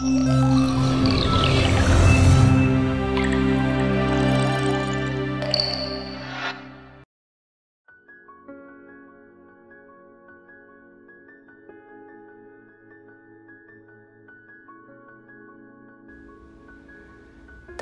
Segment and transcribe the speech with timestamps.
[0.00, 0.06] 大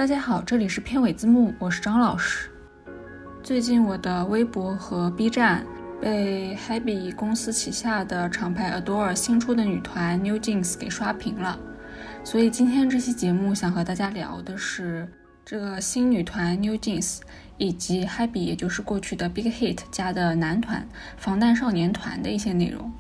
[0.05, 2.51] 家好，这里是片尾字幕，我是张老师。
[3.45, 5.65] 最近我的微博和 B 站
[6.01, 11.57] 被 Happy 公司旗下的厂牌 Adore 新出的女团 New Jeans 给刷屏了，
[12.31, 15.09] 所以今天这期节目想和大家聊的是
[15.47, 17.21] 这个新女团 New Jeans
[17.57, 20.87] 以及 Happy 也就是过去的 Big Hit 家的男团
[21.17, 22.93] 防弹少年团的一些内容。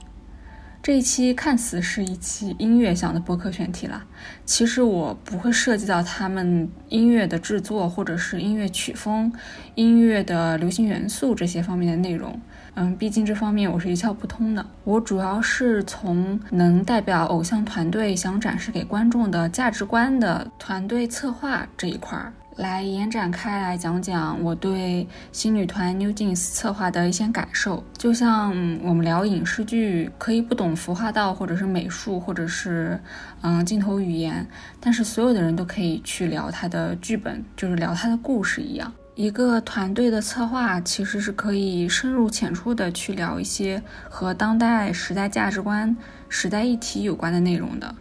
[0.83, 4.03] 这一期看似是一期音乐向的播客选题了，
[4.47, 9.31] 其实我不会涉及到他们音乐的制作，或者是音乐曲风、
[9.75, 12.41] 音乐的流行元素这些方面的内容。
[12.81, 14.65] 嗯，毕竟这方面我是一窍不通的。
[14.85, 22.33] 我主要是从能代表偶像团队想展示给观众的价值观的团队策划这一块儿。
[22.55, 28.51] 来延展开来讲讲我对新女团 New Jeans 策划的一些感受，就像
[28.85, 33.01] 我们聊影视剧，可以不懂服化道或者是美术或者是
[33.43, 34.47] 嗯镜头语言，
[34.79, 38.93] 但是所有的人都可以去聊他的剧本，就是聊他的故事一样。
[39.19, 45.97] 一个团队的策划其实是可以深入浅出的去聊一些和当代时代价值观、
[46.29, 47.93] 时代议题有关的内容的。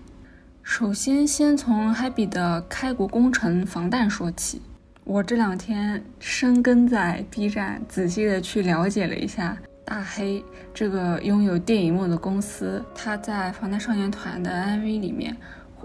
[0.62, 4.62] 首先，先从 Happy 的开国功臣防弹说起。
[5.06, 15.36] 我这两天深根在 B 站，仔细的去了解了一下大黑这个拥有电影梦的公司，他在防弹少年团的 MV 里面。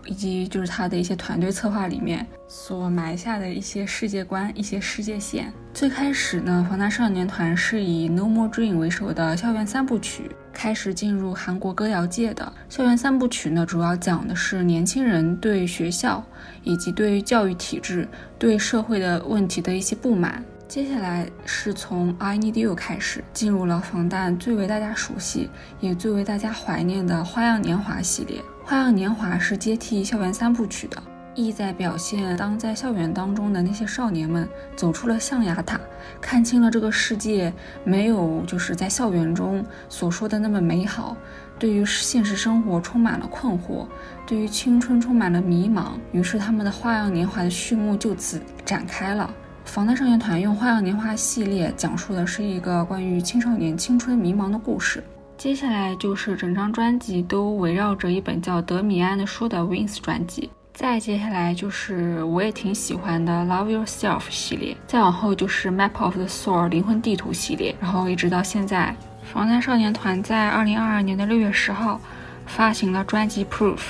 [0.06, 5.53] 以及就是他的一些团队策划里面所埋下的一些世界观、一些世界线。
[5.72, 12.53] 最开始呢，防弹少年团是以《No More Dream》为首的校园三部曲开始进入韩国歌谣界的。
[12.69, 16.23] 校园三部曲呢，主要讲的是年轻人对学校
[16.62, 18.06] 以及对于教育体制、
[18.39, 20.45] 对社会的问题的一些不满。
[20.69, 28.39] 接下来是从《I Need You》开始，进入了防弹最为大家熟悉，也最为大家怀念的《花样年华》系列。
[28.72, 30.96] 《花样年华》是接替校园三部曲的，
[31.34, 35.78] 意在表现当在校园当中的那些少年们走出了象牙塔，
[36.22, 37.52] 看清了这个世界
[37.84, 41.14] 没有就是在校园中所说的那么美好，
[41.58, 43.86] 对于现实生活充满了困惑，
[44.27, 49.30] 对于青春充满了迷茫，于是他们的《花样年华》的序幕就此展开了。
[49.66, 55.04] 防弹少年团用《花样年华》系列讲述的是一个关于青少年青春迷茫的故事。
[55.42, 68.95] 接下来就是整张专辑都围绕着一本叫《德米安的书》的 Wins 专辑，再接下来就是我也挺喜欢的 Love Yourself 系列，再往后就是 Map of the Soul 灵魂地图系列，然后一直到现在，
[69.33, 72.01] 防弹少年团在二零二二年的六月十号
[72.47, 73.81] 发行了专辑 Proof，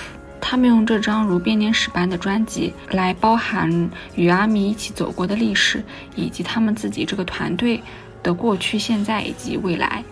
[0.41, 5.85] 他们用这张如编年史般的专辑来包含与阿米一起走过的历史，
[6.17, 7.79] 以及他们自己这个团队
[8.23, 10.03] 的过去、现在以及未来。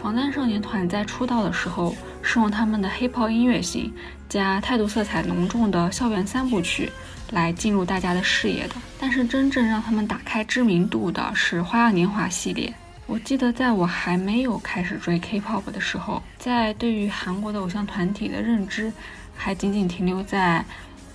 [0.00, 3.92] 防弹少年团在出道的时候是用他们的黑炮音乐性
[4.28, 6.90] 加态度色彩浓重的校园三部曲
[7.32, 12.72] 来进入大家的视野的，但是真正让他们打开知名度的是《花样年华》系列。
[13.06, 18.92] 我记得在我还没有开始追 K-pop 的时候，在对于韩国的偶像团体的认知
[19.34, 20.64] 还仅仅停留在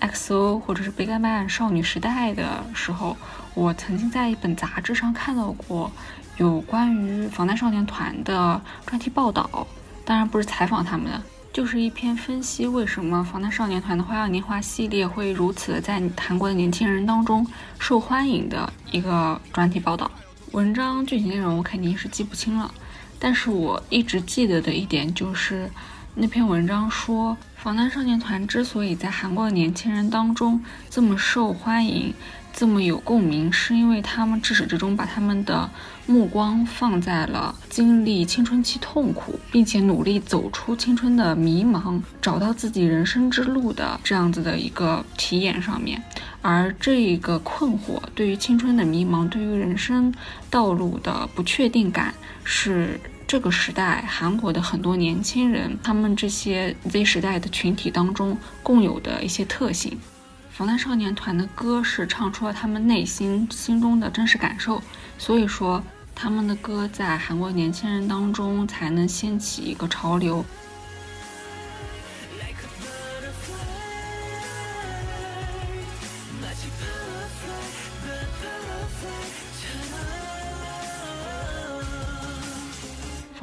[0.01, 3.15] XO 或者是 BigBang 少女时代的时候，
[3.53, 5.91] 我曾经在一本杂志上看到过。
[6.37, 9.67] 有关于防弹少年团的专题报道，
[10.03, 11.21] 当然不是采访他们的，
[11.53, 17.45] 就是一篇分析为什么防弹少年团的花样年华系列会如此的在韩国的年轻人当中
[17.77, 20.09] 受欢迎的一个专题报道。
[20.51, 22.73] 文章具体内容我肯定是记不清了，
[23.19, 25.69] 但是我一直记得的一点就是，
[26.15, 32.13] 那篇文章说防弹少年团之所以在韩国的年轻人当中这么受欢迎。
[32.55, 35.67] 这么有共鸣，是因为他们至始至终把他们的
[36.05, 46.01] 目光放在了经历青春期痛苦，并且努力走出青春的迷茫，找到自己人生之路的这样子的一个体验上面。
[46.43, 50.13] 而这个困惑，对于青春的迷茫，对于人生
[50.49, 52.13] 道路的不确定感，
[52.43, 59.97] 是这个时代韩国的很多年轻人，他们这些 Z 时代的群体当中共有的一些特性。
[60.55, 64.79] 防弹少年团的歌是唱出了他们内心心中的真实感受，
[65.17, 65.83] 所以说
[66.13, 70.45] 他们的歌在韩国年轻人当中才能掀起一个潮流。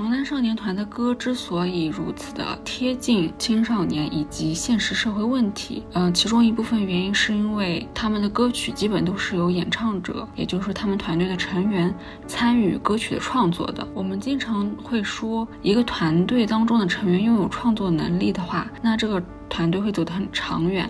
[0.00, 11.94] 防弹少年团的歌之所以如此的贴近青少年以及现实社会问题，嗯，其中一部分原因是因为他们的歌曲基本都是由演唱者，也就是他们团队的成员
[12.26, 13.86] 参与歌曲的创作的。
[13.92, 19.22] 我们经常会说，一个团队当中的成员拥有创作能力的话，那这个。
[19.52, 20.88] 团队会走得很长远，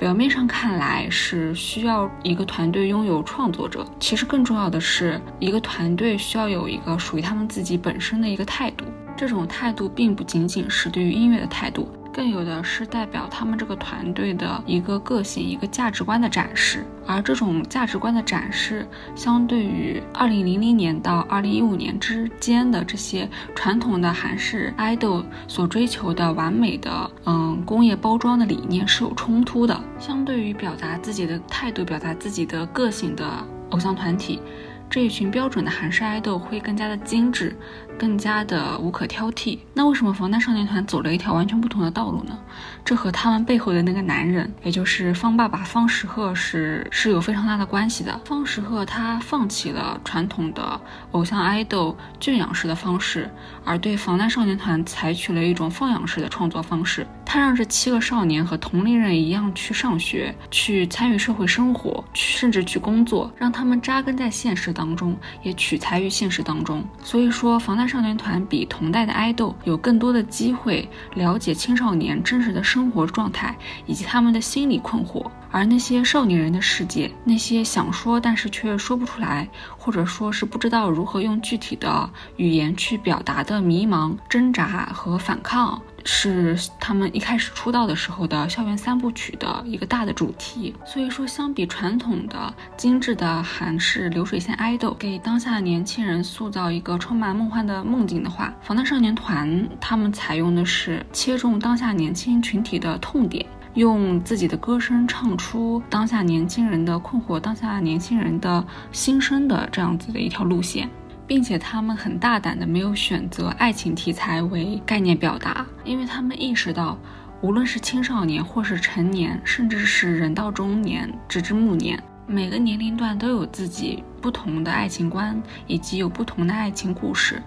[0.00, 8.86] 表面上看来是需要一个团队拥有创作者，其实更重要的是一个团队需要有一个属于他们自己本身的一个态度。
[9.14, 11.86] 这种态度并不仅仅是对于音乐的态度。
[12.12, 29.80] 更有的是代表他们这个团队的一个个性、一个价值观的展示，而这种价值观的展示，相对于二零零零年到二零一五年之间的这些传统的韩式 idol 所追求的完美的嗯工业包装的理念是有冲突的。
[29.98, 33.24] 相对于表达自己的态度、表达自己的个性的
[33.70, 34.40] 偶像团体。
[34.88, 37.56] 这一群标准的韩式爱豆会更加的精致，
[38.00, 39.58] 更加的无可挑剔。
[39.74, 42.38] 那为什么防弹少年团走了一条完全不同的道路呢？
[42.82, 48.18] 这和他们背后的那个男人，也就是方爸爸方时赫是是有非常大的关系的。
[48.24, 50.80] 方时赫他放弃了传统的
[51.10, 53.30] 偶像爱豆圈养式的方式，
[53.66, 57.06] 而对防弹少年团采取了一种放养式的创作方式。
[57.26, 66.82] 他让这七个少年和同龄人一样去上学，去参与社会生活，甚至去工作，让他们扎根在现实当中，也取材于现实当中。
[67.04, 73.54] 所以说，防弹少年团比同代的爱豆有更多的机会了解青少年真实的生活状态
[73.84, 75.28] 以及他们的心理困惑。
[75.52, 85.82] 而那些少年人的世界，那些想说但是却说不出来，或者说是不知道如何用具体的语言去表达的迷茫、挣扎和反抗。
[86.04, 90.74] 是他们一开始出道的时候的校园三部曲的一个大的主题。
[90.84, 103.44] 所以说，相比传统的精致的韩式流水线 idol，给当下年轻人塑造一个充满梦幻的梦境的话，防弹少年团他们采用的是切中当下年轻群体的痛点，
[103.74, 110.88] 用自己的歌声唱出当下年轻人的困惑、当下年轻人的 心声的这样子的一条路线。
[111.30, 116.98] 并且他们很大胆的没有选择爱情题材为概念表达，因为他们意识到，
[117.40, 127.40] 无论是青少年或是成年，甚至是人到中年直至暮年，每个年龄段都有自己不同的爱情观，以及有不同的爱情故事。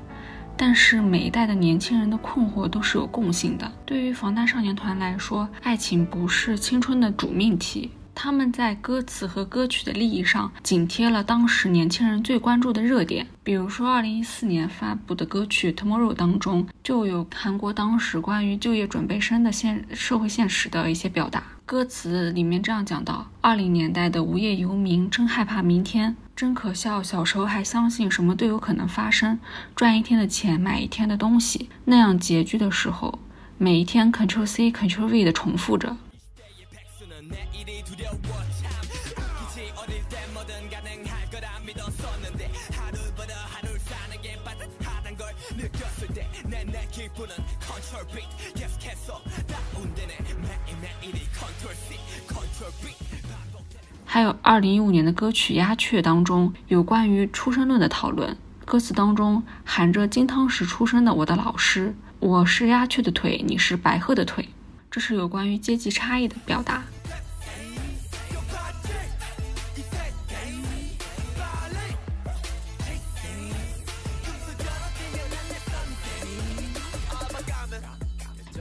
[0.56, 3.70] 但是每一代的年轻人的困惑都是有共性的。
[3.86, 7.92] 对于防弹少年团来说，爱情不是青春的主命题。
[8.16, 21.44] 他们在歌词和歌曲的利益上紧贴了当时年轻人最关注的热点，比如说2014年发布的歌曲《Tomorrow》当中就有韩国当时关于就业准备生的现社会现实的一些表达。
[21.66, 27.02] 歌词里面这样讲到：20年代的无业游民真害怕明天，真可笑。
[27.02, 29.40] 小时候还相信什么都有可能发生，
[29.76, 31.70] 赚一天的钱买一天的东西。
[31.86, 33.20] 那样拮据的时候，
[33.58, 35.96] 每一天 Ctrl C Ctrl V 的重复着。
[54.06, 58.38] 还有二零一五年的歌曲《鸦雀》当中，有关于出生论的讨论。
[58.64, 64.50] 歌词当中含着金汤匙出生的我的老师，我是鸦雀的腿，你是白鹤的腿，
[64.92, 66.84] 这是有关于阶级差异的表达。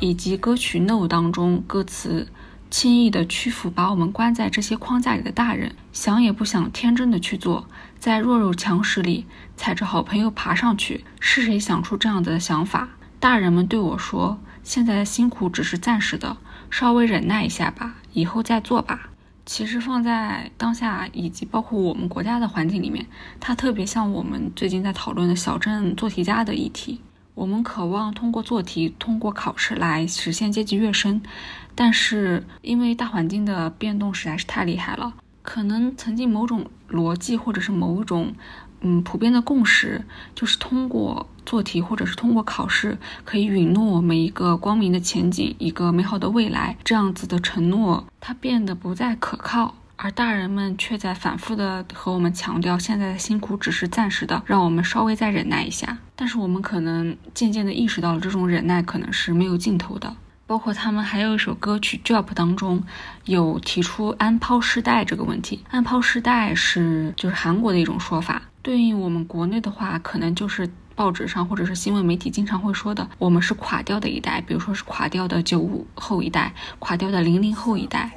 [0.03, 2.27] 以及歌曲《No》当中歌词。
[2.69, 7.67] 轻易的屈服，把我们关在这些框架里的大人，想也不想，天真的去做，
[8.01, 9.27] 在弱肉强食里
[9.59, 12.89] 踩着好朋友爬上去，是谁想出这样的想法？
[13.21, 16.39] 大人们对我说：“现在的辛苦只是暂时的，
[16.71, 19.11] 稍微忍耐一下吧，以后再做吧。”
[19.45, 23.07] 其实放在当下以及包括我们国家的环境里面，
[23.39, 27.03] 它特别像我们最近在讨论的小镇做题家的议题。
[27.35, 31.23] 我们渴望通过做题、通过考试来实现阶级跃升。
[31.75, 38.35] 但是因为大环境的变动实在是太厉害了，可能曾经某种逻辑或者是某种
[38.83, 55.97] 嗯普遍的共识，就是通过做题或者是通过考试可以允诺我们一个光明的前景、一个美好的未来这样子的承诺，它变得不再可靠，而大人们却在反复的和我们强调现在的辛苦只是暂时的，让我们稍微再忍耐一下。
[56.17, 60.13] 但是我们可能渐渐的意识到了这种忍耐可能是没有尽头的。
[60.45, 62.83] 包括他们还有一首歌曲《Job》当中，
[63.27, 65.65] 有提出“安抛世代”这个问题。
[65.71, 78.11] 安抛世代是就是韩国的一种说法，对应我们国内的话，可能就是报纸上或者是新闻媒体经常会说的，我们是垮掉的一代，比如说是垮掉的九五后一代，垮掉的零零后一代。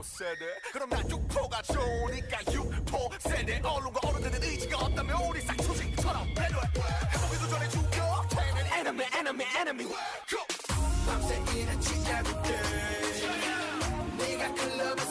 [0.00, 6.68] 못 세대 그럼 나 육포가 좋으니까 육포 세대 언론과 어른들은 의지가 없다면 우리 싹초식처럼 배려해
[7.12, 9.94] 해보기도 전에 죽여 태는 enemy enemy enemy
[11.06, 12.50] 밤새 일한 취약국들
[14.16, 15.09] 네가 클럽에서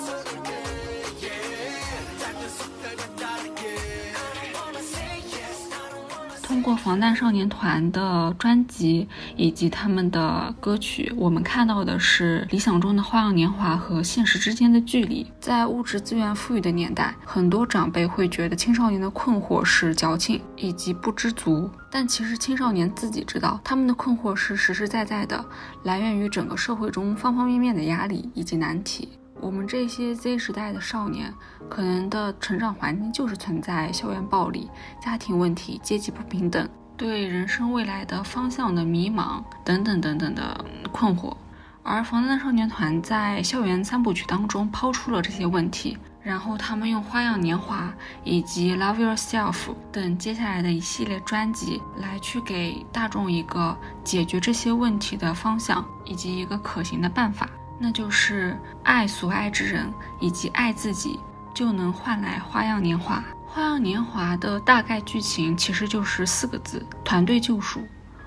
[6.60, 15.25] 通过防弹少年团的专辑以及他们的歌曲，我们看到的是理想中的花样年华和现实之间的距离。
[15.39, 25.46] 在物质资源富裕的年代，很多长辈会觉得青少年的困惑是矫情以及不知足，但其实青少年自己知道，他们的困惑是实实在在的，
[25.84, 29.08] 来源于整个社会中方方面面的压力以及难题。
[29.41, 31.34] 我们这些 Z 时代的少年，
[31.69, 34.69] 可能的成长环境就是存在校园暴力、
[35.01, 36.67] 家庭问题、阶级不平等，
[36.98, 41.36] 对人生未来的方向的迷茫等等等等的困惑。
[41.81, 47.88] 而防弹少年团在校园三部曲当中抛出了这些问题，然后他们用《花样年华》
[48.24, 49.53] 以及《Love Yourself》
[49.91, 57.50] 等接下来的一系列专辑来去给大众一个解决这些问题的方向以及一个可行的办法。
[57.79, 61.17] 那就是爱所爱之人，以及爱自己，
[61.53, 63.24] 就能换来花样年华。
[63.48, 67.81] 花样年华的大概剧情其实就是四个字：团队救赎，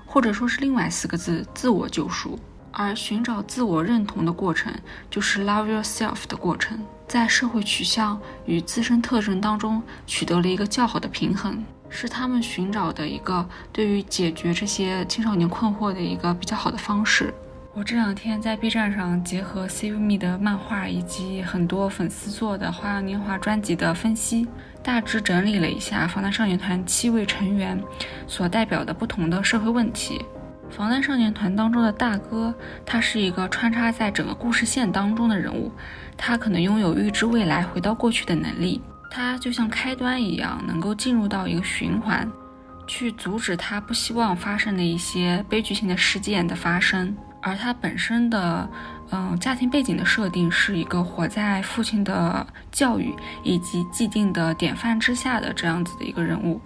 [0.05, 2.37] 或者说是另外四个字：自我救赎。
[2.75, 4.73] 而寻找自我认同的过程，
[5.07, 17.31] 就是 love yourself 的过程，在社会取向与自身特征当中取得了一个较好的平衡，是他们寻找的一个对于解决这些青少年困惑的一个比较好的方式。
[17.75, 24.47] 我这两天在 B 站上结合 Save Me 的漫画以及很多粉丝做的《花样年华》专辑的分析，
[24.83, 27.81] 大致整理了一下防弹少年团七位成员
[28.27, 30.23] 所代表的不同的社会问题。
[30.69, 32.53] 防弹少年团当中的大哥，
[32.85, 35.71] 他是一个穿插在整个故事线当中的人物，
[36.15, 42.31] 他可能拥有预知未来、回到过去的能力，他就像开端一样，能够进入到一个循环，
[42.85, 47.17] 去阻止他不希望发生的一些悲剧性的事件的发生。
[47.43, 48.69] 而他本身的，
[49.11, 56.59] 嗯，家庭背景的设定是一个活在父亲的教育以及既定的典范之下的这样子的一个人物，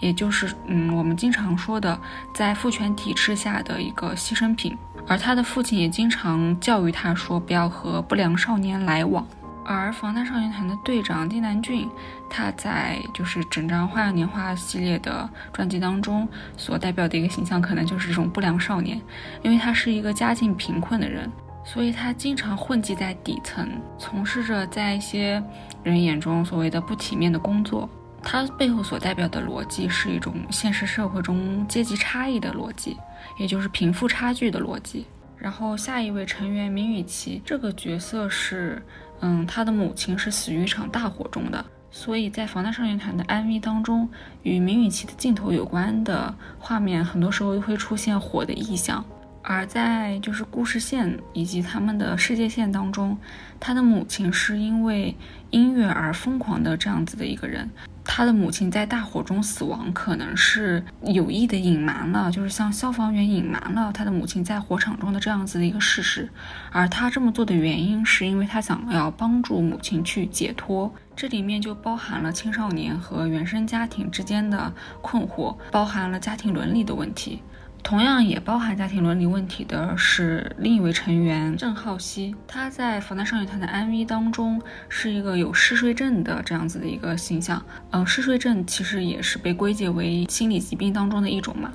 [0.00, 1.98] 也就是，嗯，我们经常说的
[2.34, 4.76] 在父权体制下的一个牺牲品。
[5.06, 9.24] 而他的父亲也经常教育他说，不要和不良少年来往。
[9.64, 11.88] 而防弹少年团的队长丁南俊，
[12.28, 19.00] 他在就是整张《花样年华》系列的专辑当中所代表的一个形象，可能就是这种不良少年，
[19.42, 21.30] 因为他是一个家境贫困的人，
[21.64, 23.66] 所以他经常混迹在底层，
[23.98, 25.42] 从事着在一些
[25.82, 27.88] 人眼中所谓的不体面的工作。
[28.22, 32.96] 他背后所代表的逻辑是一种现实社会中阶级差异的逻辑，
[33.38, 35.06] 也就是贫富差距的逻辑。
[35.36, 38.82] 然后下一位成员明雨琪这个角色是。
[39.26, 44.06] 嗯，他的母亲是死于一场大火中的，所以在防弹少年团的 MV 当中，
[44.42, 49.02] 与明雨期的镜头有关的画面，很多时候会出现火的意象。
[49.46, 53.16] 而在就是故事线以及他们的世界线当中，
[53.60, 55.14] 他的母亲是因为
[55.50, 57.70] 音乐而疯狂的这样子的一个人。
[58.06, 66.28] 他的母亲在大火中死亡，可能是有意的隐瞒了，就是像消防员隐瞒了他的母亲在火场中的这样子的一个事实。
[66.70, 70.90] 而他这么做的原因，是因为他想要帮助母亲去解脱。
[71.16, 77.42] 这里面就包含了青少年和原生家庭之间的困惑，包含了家庭伦理的问题。
[77.84, 87.62] 同样也包含家庭伦理问题的是另一位成员郑浩熙，他在防弹少年团的 MV 当中是一个有嗜睡症的这样子的一个形象。
[87.90, 91.70] 嗯，嗜睡症其实也是被归结为心理疾病当中的一种嘛。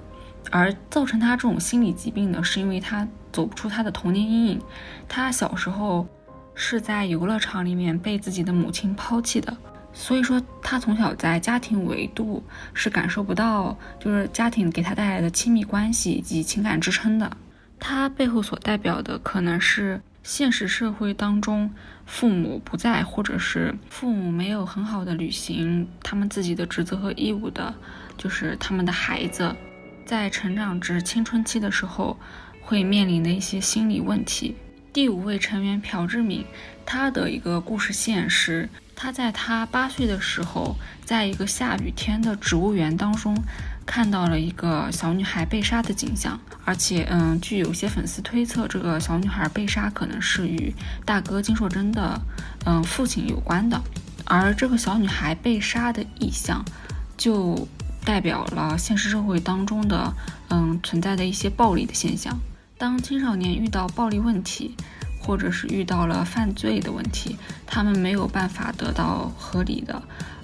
[0.49, 4.61] 而造成他这种心理疾病的是因为他走不出他的童年阴影，
[5.07, 6.07] 他小时候
[6.55, 9.55] 是在游乐场里面被自己的母亲抛弃的。
[10.01, 12.41] 所以说，他从小在家庭维度
[12.73, 17.29] 是感受不到，就是家庭给他带来的亲密关系以及情感支撑的。
[17.77, 21.69] 他背后所代表的可能是现实社会当中
[22.05, 27.75] 父母不在，或者是父母没有很好的履行他们自己的职责和义务的，
[28.17, 29.53] 就是他们的孩子
[30.05, 32.17] 在成长至青春期的时候
[32.61, 34.55] 会面临的一些心理问题。
[34.93, 36.45] 第五位成员朴志敏，
[36.85, 38.69] 他的一个故事线是。
[39.01, 40.75] 他在他八岁的时候，
[41.05, 43.33] 在一个下雨天的植物园当中，
[43.85, 50.75] 看到了一个小女孩被杀的景象，而且，嗯，据有些粉丝推测，这个小女孩被杀可能是与
[51.05, 52.19] 大哥金硕珍的，
[52.65, 53.81] 嗯，父亲有关的。
[54.25, 56.65] 而这个小女孩被杀的意象，
[57.15, 57.69] 就
[58.03, 60.13] 代表了现实社会当中的
[60.49, 62.37] 嗯存在的一些暴力的现象。
[62.77, 64.75] 当青少年遇到暴力问题，
[65.19, 70.01] 或者是遇到了犯罪的问题，他们没有办法得到合理的。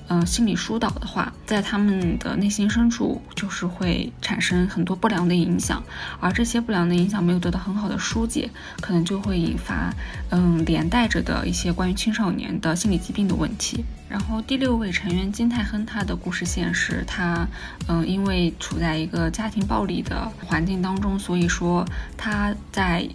[0.07, 5.81] 嗯，心理疏导的话，在他们的内心深处，就是会产生很多不良的影响，
[6.19, 8.51] 而这些不良的影响没有得到很好的疏解，
[8.81, 9.91] 可能就会引发，
[10.29, 13.83] 嗯，连带着的一些关于青少年的心理疾病的问题。
[14.07, 17.47] 然后第六位成员金泰亨，他的故事线是他，
[17.87, 21.83] 嗯，因为处在一个家庭暴力的环境当中，所以说
[22.15, 23.09] 他在。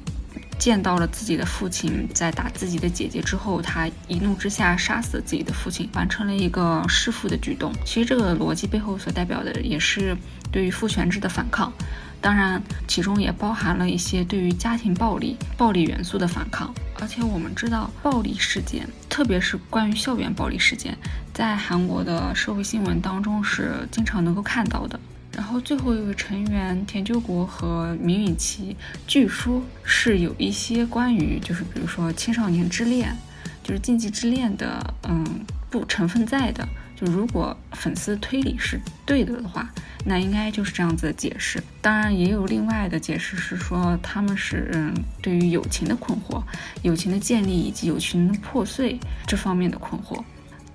[0.61, 7.73] 见到了自己的父亲在打自己的姐姐之后，他一怒之下杀死了自己的父亲，完成了一个弑父的举动。
[7.83, 10.15] 其实这个逻辑背后所代表的也是
[10.53, 11.73] 对于父权制的反抗，
[12.21, 16.73] 当然其中也包含了一些对于家庭暴力、暴力元素的反抗。
[17.01, 20.95] 而且我们知道，暴力事件，特别是关于校园暴力事件，
[21.33, 25.01] 在韩国的社会新闻当中是经常能够看到的。
[25.33, 33.17] 然后最后一位成员田鸠国和明允琪，据说是有一些关于就是比如说青少年之恋，
[33.63, 35.25] 就是禁忌之恋的，嗯，
[35.71, 36.69] 不成分在的。
[36.97, 39.71] 就如果粉丝推理是对的的话，
[40.05, 41.63] 那应该就是这样子的解释。
[41.81, 46.43] 当然也有另外的解释是说他们是嗯对于友情的困惑、
[46.83, 50.23] 友情的建立以及友情的破碎这方面的困惑。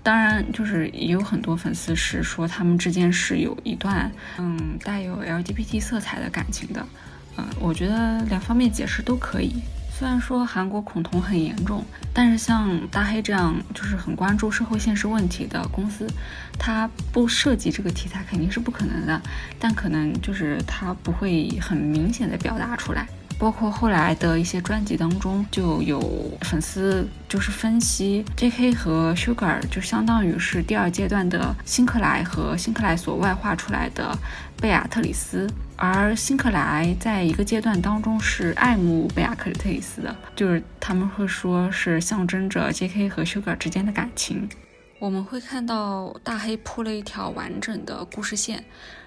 [0.06, 6.86] 当然，就是也有很多粉丝是说他们之间是有一段嗯带有 LGBT 色彩的感情的，
[7.38, 9.56] 嗯，我觉得两方面解释都可以。
[9.90, 11.84] 虽然说韩国恐同很严重，
[12.14, 16.08] 但是像大黑这样就是很关注社会现实问题的公司，
[16.60, 19.20] 它不涉及这个题材肯定是不可能的，
[19.58, 23.08] 但可能就是它不会很明显的表达出来。
[23.38, 26.00] 包括后来的一些专辑当中，就有
[26.42, 28.74] 粉丝就是分析 J.K.
[28.74, 34.18] 和 Sugar 就相当于是第二阶段的辛克莱和辛克莱所外化出来的
[34.62, 43.10] 贝亚特里斯，而辛克莱在一个阶段当中是爱慕贝亚克特里斯的，就是他们会说是象征着 J.K.
[43.10, 44.50] 和 Sugar 之间的感情。
[44.98, 48.64] 我们会看到大黑铺了一条完整的故事线。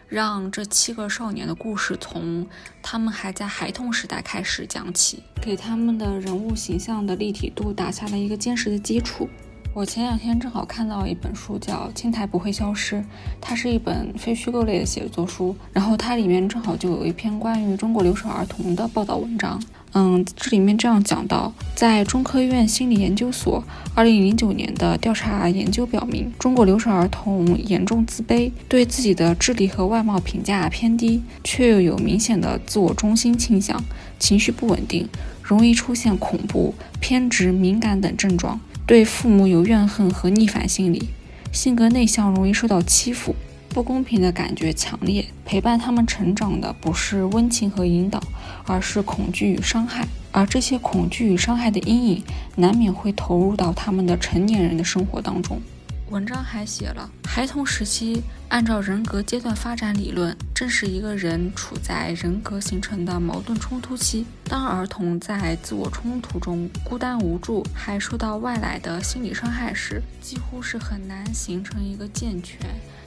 [0.08, 2.46] 让这七个少年的故事从
[2.82, 9.28] 他们还在孩童时代开始讲起，给他们的人物形象的立体度打下了一个坚实的基础。
[9.74, 12.96] 我前两天正好看到一本书，叫《青苔不会消失》，
[13.38, 19.62] 它是一本非虚构类的写作书，然后它里面正好就有一篇关于中国留守儿童的报道文章。
[19.94, 33.82] 嗯，这里面这样讲到，在中科院心理研究所二零零九年的调查研究表明，中国留守儿童严重自卑，对自己的智力和外貌评价偏低，却又有明显的自我中心倾向，
[34.18, 35.08] 情绪不稳定，
[35.42, 41.08] 容易出现恐怖、偏执、敏感等症状，对父母有怨恨和逆反心理，
[41.50, 43.34] 性格内向，容易受到欺负。
[43.68, 48.20] 不公平的感觉强烈，陪伴他们成长的不是温情和引导，
[48.66, 50.06] 而是恐惧与伤害。
[50.32, 52.22] 而这些恐惧与伤害的阴影，
[52.56, 55.60] 难免会投入到他们的成年人的生活当中。
[56.10, 64.24] 文章还写了，孩童时期按照人格阶段发展理论，正是一个人处在人格形成的矛盾冲突期。
[64.44, 72.58] 当儿童在自我冲突中孤单无助，还受到外来的心理伤害时，几乎是很难形成一个健全。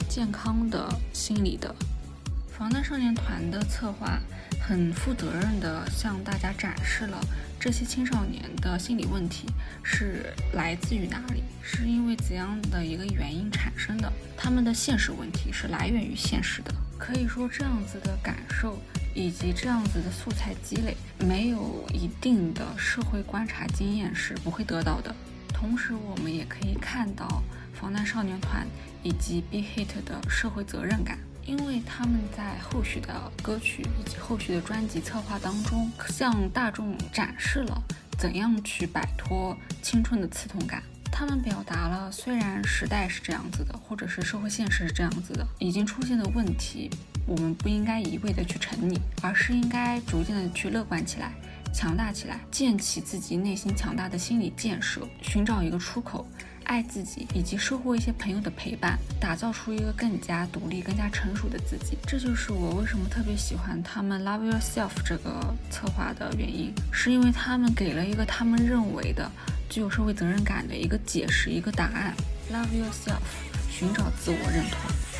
[0.08, 1.74] 健康的心理的
[2.56, 4.20] 防弹少年团的策划
[4.62, 7.20] 很负责任的向大家展示了
[7.58, 9.46] 这些青少年的心理问题
[9.82, 14.10] 是来自于哪里，是因为怎样的一个原因产生的？
[14.36, 16.72] 他们的现实问题是来源于现实的。
[16.98, 18.78] 可以说，这样子的感受
[19.14, 25.14] 以及这样子的素材积累，没有一定的社会观察经验是不会得到的。
[25.48, 27.42] 同时，我们也可以看到。
[27.74, 28.64] 防弹少年团
[29.02, 37.82] 以及 Be Hit 的社会责任感，因为他们在后续的歌曲以及后续的专辑策划当中，向大众展示了
[38.18, 40.82] 怎样去摆脱青春的刺痛感。
[41.10, 46.88] 他们表达了，虽然时代是这样子的，或者是社会现实是这样子的，已经出现的问题，
[47.26, 51.32] 我们不应该一味的去沉溺，而是应该逐渐的去乐观起来，
[51.74, 56.26] 强大起来，建起自己内心强大的心理建设，寻找一个出口。
[56.64, 61.96] 爱自己，以及收获一些朋友的陪伴，打造出一个更加独立、更加成熟的自己。
[62.06, 69.30] 这就是我为什么特别喜欢他们 Love Yourself 这个策划的原因，是因为他们给了一个他们认为的
[69.68, 72.14] 具有社会责任感的一个解释、一个答案。
[72.52, 73.20] Love Yourself，
[73.70, 75.11] 寻找自我认同。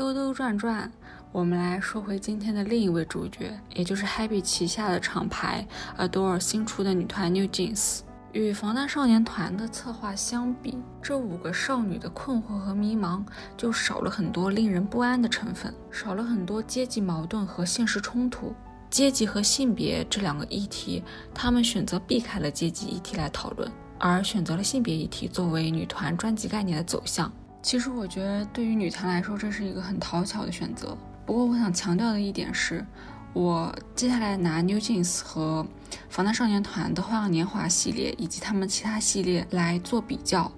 [0.00, 0.90] 兜兜转转，
[1.30, 7.98] 我们来说回今天的另一位主角，也就是 Happy 旗下的厂牌 Adore 新出的女团 New Jeans。
[8.32, 13.22] 与防弹少年团的策划相比，这五个少女的困惑和迷茫
[13.58, 18.54] 就少了很多令人不安的成分，少了很多阶级矛盾和现实冲突。
[18.88, 27.30] 阶级和性别这两个议题，他们选择避开了阶级议题来讨论，而选择了性别议题作为女团专辑概念的走向。
[27.62, 30.96] 其实我觉得，对于女团来说，这是一个很讨巧的选择。
[31.26, 32.84] 不过，我想强调的一点是。
[33.32, 35.64] 我接下来拿 New Jeans 和
[36.08, 40.50] 防弹少年团的《花样年华》系列以及他们其他系列来做比较，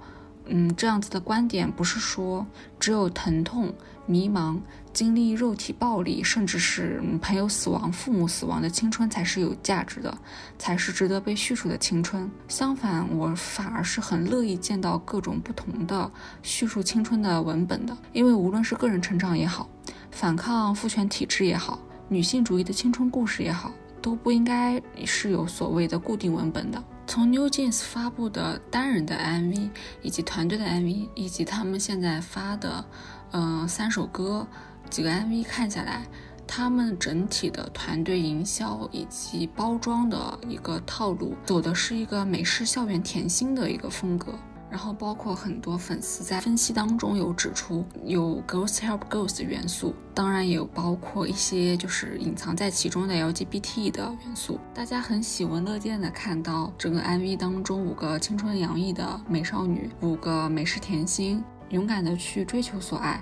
[0.46, 2.46] 嗯，这样子的观点不是说
[2.80, 3.74] 只有疼痛、
[4.06, 4.58] 迷茫、
[4.92, 10.16] 经历肉体暴力，甚至是朋友死亡、父母死亡的青春才是有价值的，
[10.58, 12.30] 才是值得被叙述的青春。
[12.48, 16.10] 相反，我反而是很乐意见到各种不同的
[16.42, 19.68] 叙述青春的文本的，因为无论是个人成长也好，
[20.10, 21.78] 反抗父权体制也好。
[22.08, 26.82] 女性主义的青春故事也好，都不应该是有所谓的固定文本的。
[27.06, 29.70] 从 New Jeans 发布的单人的 MV，
[30.02, 32.84] 以及团队的 MV，以及他们现在发的，
[33.32, 34.46] 嗯，三首歌
[34.88, 36.06] 几个 MV 看下来，
[36.46, 44.32] 他们整体的团队营销以及包装的一个套路，走的是一个美式校园甜心的一个风格。
[44.70, 54.58] 然后包括很多粉丝在分析当中有指出有 girls help girls 的元素，当然也有包括一些就是隐藏在其中的 LGBT 的元素。
[54.72, 63.20] 大家很喜闻乐见的看到整个 MV 当中五个青春洋溢的美少女，五个美式甜心，勇敢的去追求所爱。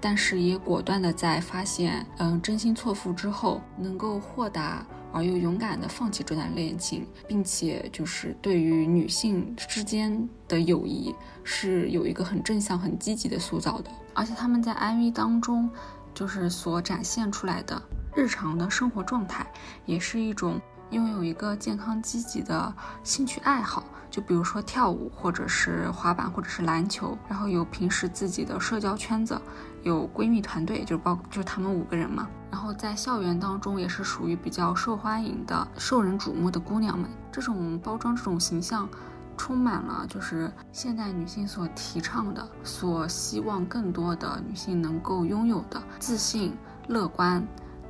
[0.00, 13.90] 但是也果断的在发现，嗯，真心错付之后，能够豁达而又勇敢的放弃这段恋情，并且就是对于女性之间的友谊是有一个很正向、很积极的塑造的。
[14.12, 15.70] 而且他们在 MV 当中，
[16.12, 17.82] 就是所展现出来的
[18.14, 19.46] 日常的生活状态，
[19.86, 20.60] 也是一种。
[20.90, 27.16] 拥有一个健康积极的兴趣爱好，就比如说跳舞，或者是滑板，或者是篮球。
[27.28, 29.40] 然后有平时自己的社交圈子，
[29.82, 32.28] 有闺蜜团队，就包就是他们五个人嘛。
[32.50, 37.10] 然后在校园当中也是属于比较受欢迎的、受人瞩目的姑娘们。
[37.32, 38.88] 这种包装、这种形象，
[39.36, 47.44] 充满了就是现代女性所提倡的、所希望更多的女性能够拥有的自信、乐观。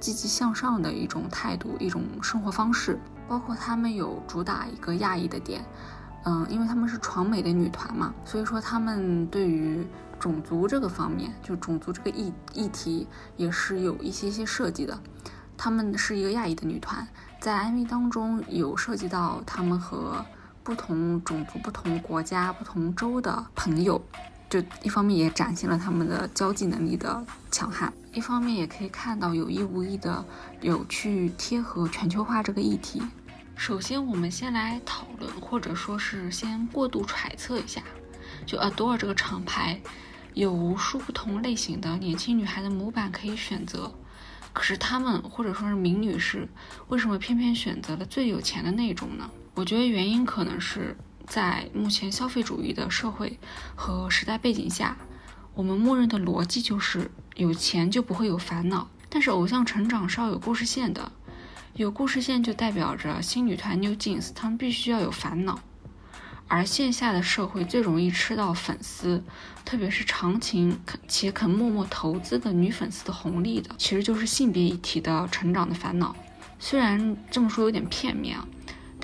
[0.05, 5.65] 积极向上的一种态度，一种生活方式，包括他们有主打一个亚裔的点，
[6.27, 9.83] 嗯，因为他们是闯美的女团嘛，所以说他们对于
[10.21, 15.01] 种族这个方面，就种族这个议议题也是有一些些设计的。
[15.57, 17.09] 他们是一个亚裔的女团，
[17.41, 20.23] 在 MV 当中有涉及到他们和
[20.63, 23.99] 不同种族、不同国家、不同州的朋友。
[24.55, 30.25] 就一方面也展现了他们的交际能力的强悍，一方面也可以看到有意无意的
[30.61, 33.03] 有去贴合全球化这个议题。
[33.57, 37.83] 首先，我们先来讨论，或者说是先过度揣测一下，
[38.47, 39.81] 就 Adore 这个厂牌
[40.35, 43.93] 有无数不同类型的年轻女孩的模板可以选择，
[44.53, 46.47] 可是他们或者说是明女士
[46.87, 49.29] 为什么偏偏选择了最有钱的那种呢？
[49.57, 50.97] 我觉得原因可能是。
[51.27, 53.39] 在目前消费主义的社会
[53.75, 54.97] 和时代背景下，
[55.55, 58.89] 我们默认的逻辑就是有钱就不会有烦恼。
[59.09, 61.13] 但是偶像成长是要有故事线的，
[61.75, 65.61] 有故事线就代表着新女团 New Jeans 他们必须要有烦恼。
[66.47, 69.25] 而线下的社会最容易吃到粉丝，
[69.65, 76.15] 特别是长情且肯默默投资的女粉丝的红利的，其实就是性别议题的成长的烦恼。
[76.59, 78.47] 虽然这么说有点片面啊。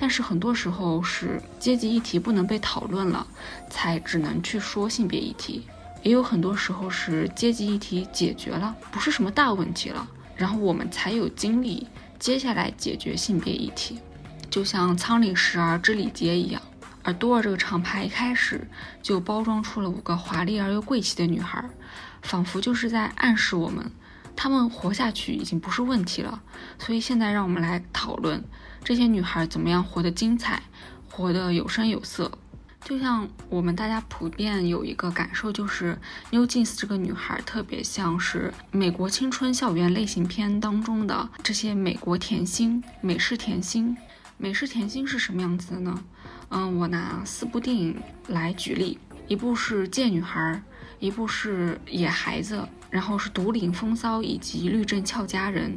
[0.01, 3.27] 但是很多时候是阶级议题不能被讨论了，
[3.69, 5.61] 才只能去说性别议题；
[6.01, 11.87] 也有很多时候是阶级议题解决了，不是什么大问题了，然后我们才有精力
[12.17, 13.99] 接下来解决性别议题。
[14.49, 16.59] 就像仓廪实而知礼节一样，
[17.03, 18.67] 而多尔这个厂牌一开始
[19.03, 21.63] 就包装出了五个华丽而又贵气的女孩，
[22.23, 23.91] 仿佛就是在暗示我们，
[24.35, 26.41] 她们活下去已经不是问题了。
[26.79, 28.43] 所以现在让我们来讨论。
[28.83, 30.61] 这些女孩怎么样活得精彩，
[31.09, 32.31] 活得有声有色？
[32.83, 35.95] 就像我们大家普遍有一个感受，就是
[36.31, 43.95] New Jeans 这个女孩特别像是美国青春校园类型片当中的这些美国甜心、美式甜心。
[44.37, 46.03] 美式甜心是什么样子的呢？
[46.49, 47.95] 嗯，我拿四部电影
[48.29, 50.41] 来举例，一部是《贱女孩》，
[50.99, 52.57] 一部是《野孩子》，
[52.89, 55.71] 然后是《独领风骚》以及《律政俏佳人》。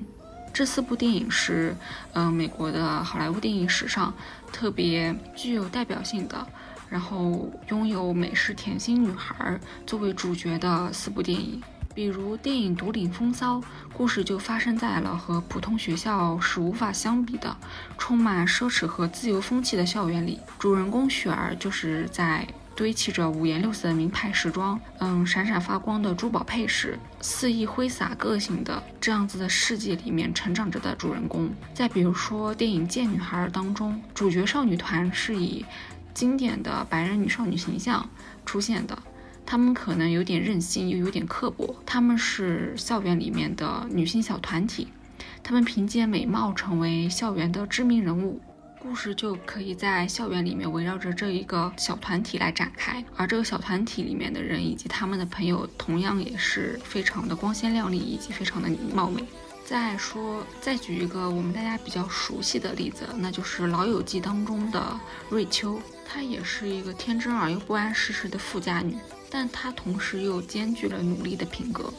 [0.55, 1.77] 这四部电影是，
[2.13, 4.15] 嗯，美国的好莱坞电影史上
[4.53, 6.47] 特别具有代表性的，
[6.89, 11.61] 然后拥有美式甜心女孩作为主角的四部电影。
[11.93, 13.59] 比如电影《独领风骚》，
[13.93, 17.57] 故事就发生在了和普通学校是无法相比的、
[17.99, 20.39] 充满奢侈和自由风气的校园里。
[20.59, 31.51] 主人公雪儿就是在堆砌着五颜六色的名牌时装，嗯，闪闪发光的珠宝配饰，肆意挥洒个性的这样子的世界里面成长着的主人公。
[31.73, 35.65] 再比如说电影《贱女孩》当中，主角少女团是以
[36.13, 38.09] 经典的白人女少女形象
[38.45, 38.99] 出现的。
[39.47, 41.77] 她们可能有点任性，又有点刻薄。
[41.85, 44.89] 她们是校园里面的女性小团体，
[45.43, 48.41] 她们凭借美貌成为校园的知名人物。
[48.85, 59.25] 故事就可以在校园里面围绕着这一个小团体来展开，而这个小团体里面的人以及他们的朋友，同样也是非常的光鲜亮丽，以及非常的貌美。
[59.65, 68.99] 再说，再举一个我们大家比较熟悉的例子，那就是《老友记》当中的瑞秋，她也是一个天真而又不谙世事的富家女。
[69.31, 71.91] 但她同时又兼具了努力的品格，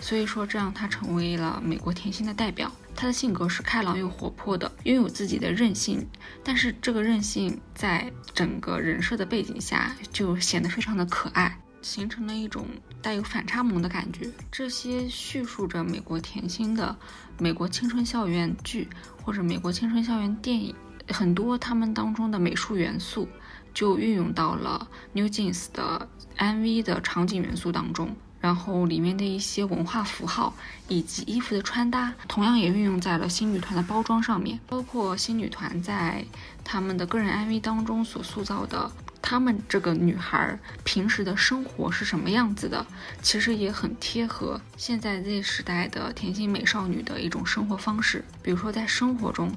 [0.00, 2.72] 所以说这让她成为了美国甜心的代表。
[3.00, 6.06] 他的性格是开朗又活泼的，拥有自己的任性，
[6.44, 12.66] 但是这个任性在整个人设的背景下就显得非常的可爱，形成了一种
[13.00, 14.30] 带有反差萌的感觉。
[14.52, 16.94] 这些叙述着美国甜心的
[17.38, 18.86] 美国青春校园剧
[19.24, 20.74] 或者美国青春校园电影，
[21.08, 23.26] 很多他们当中的美术元素。
[23.72, 30.54] 就运用到了 New Jeans 的 MV 的场景元素当中，然后里面的一些文化符号
[30.88, 34.58] 以及衣服的穿搭，同样也运用在了新女团的包装上面。
[34.66, 36.24] 包括新女团在
[36.64, 42.86] 他们的个人 MV 当中所塑造的，她们这个女孩平时的生活是什么样子的，
[43.20, 48.24] 其实也很贴合现在 Z 时代的甜心美少女的一种生活方式。
[48.42, 49.52] 比如说在生活中。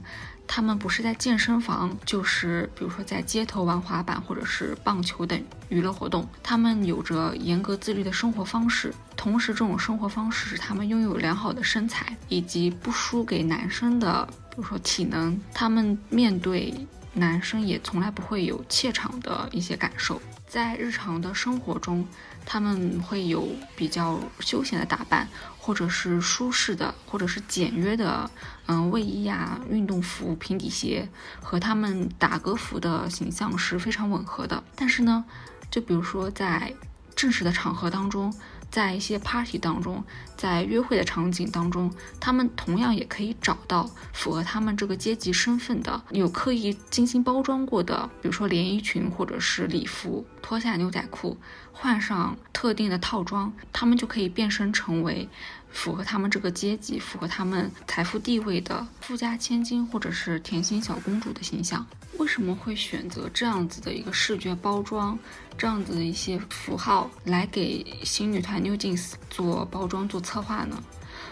[0.47, 6.27] 他们不是在健身房，就是比如说在街头玩滑板或者是棒球等娱乐活动。
[6.43, 15.39] 他们有着严格自律的生活方式，同时这种生活方式使他们拥有良好的身材以及不输给男生的，比如说体能。
[15.53, 16.73] 他们面对
[17.13, 20.21] 男生也从来不会有怯场的一些感受。
[20.47, 22.07] 在日常的生活中，
[22.45, 25.27] 他们会有比较休闲的打扮，
[25.57, 28.29] 或者是舒适的，或者是简约的，
[28.67, 31.09] 嗯，卫衣啊、运动服、平底鞋，
[31.41, 34.63] 和他们打歌服的形象是非常吻合的。
[34.75, 35.25] 但是呢，
[35.69, 36.73] 就比如说在
[37.15, 38.33] 正式的场合当中。
[38.73, 40.03] 在一些 party 当中，
[40.35, 51.37] 在约会的场景当中，他们同样也可以找到符合他们这个阶级身份的，有刻意精心包装过的，比如说连衣裙或者是礼服，脱下牛仔裤，
[51.71, 55.29] 换上特定的套装，他们就可以变身成为。
[55.73, 61.85] 符合他们这个阶级、符合他们财富地位的富家千金，或者是甜心小公主的形象，
[62.17, 65.17] 为什么会选择这样子的一个视觉包装，
[65.57, 70.81] 这样子的一些符号来给新女团 New Jeans 做包装、做策划呢？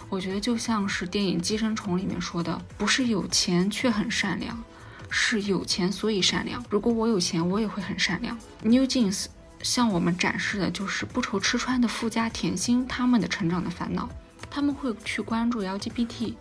[0.09, 4.61] 我觉得就像是电影《寄生虫》里面说的，不是有钱却很善良，
[5.09, 6.65] 是有钱所以善良。
[6.69, 8.37] 如果我有钱，我也会很善良。
[8.63, 9.27] New Jeans
[9.61, 14.09] 向我们展示的就是不愁吃穿的富家甜心他们的成长的烦恼。
[14.51, 16.35] 他们会去关注 LGBT，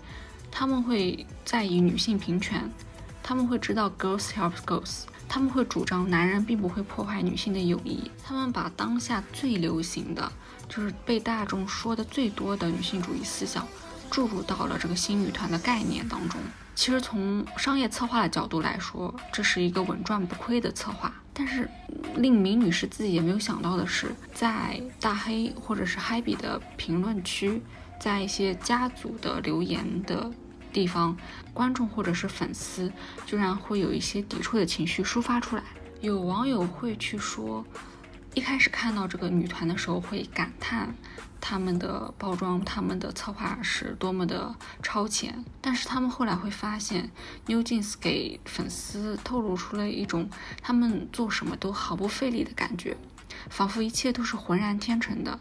[0.50, 2.68] 他们会在意女性平权，
[3.22, 8.10] 他们会知道 girls help girls，他们会主张男人并不会破坏女性的友谊。
[8.22, 10.30] 他们把当下最流行的，
[10.68, 13.66] 就是被大众说的最多的女性主义思想，
[14.10, 16.40] 注入到了这个新女团的概念当中。
[16.74, 21.12] 其实从商业策划的角度来说，这是一个稳赚不亏的策划。
[21.32, 21.70] 但是
[22.16, 27.62] 令明女士自己也没有想到的是，在大黑或者是嗨比的评论区。
[28.00, 30.32] 在一些家族的留言的
[30.72, 31.16] 地方，
[31.52, 32.90] 观众或者是粉丝
[33.26, 35.62] 居然会有一些抵触的情绪抒发出来。
[36.00, 37.62] 有网友会去说，
[38.32, 40.94] 一开始看到这个女团的时候会感叹
[41.42, 47.10] 他们的包装、他们的策划是多么的超前，但是他们后来会发现
[47.46, 50.30] ，New Jeans 给粉丝透露出了一种
[50.62, 52.96] 他们做什么都毫不费力的感觉，
[53.50, 55.38] 仿佛一切都是浑然天成的。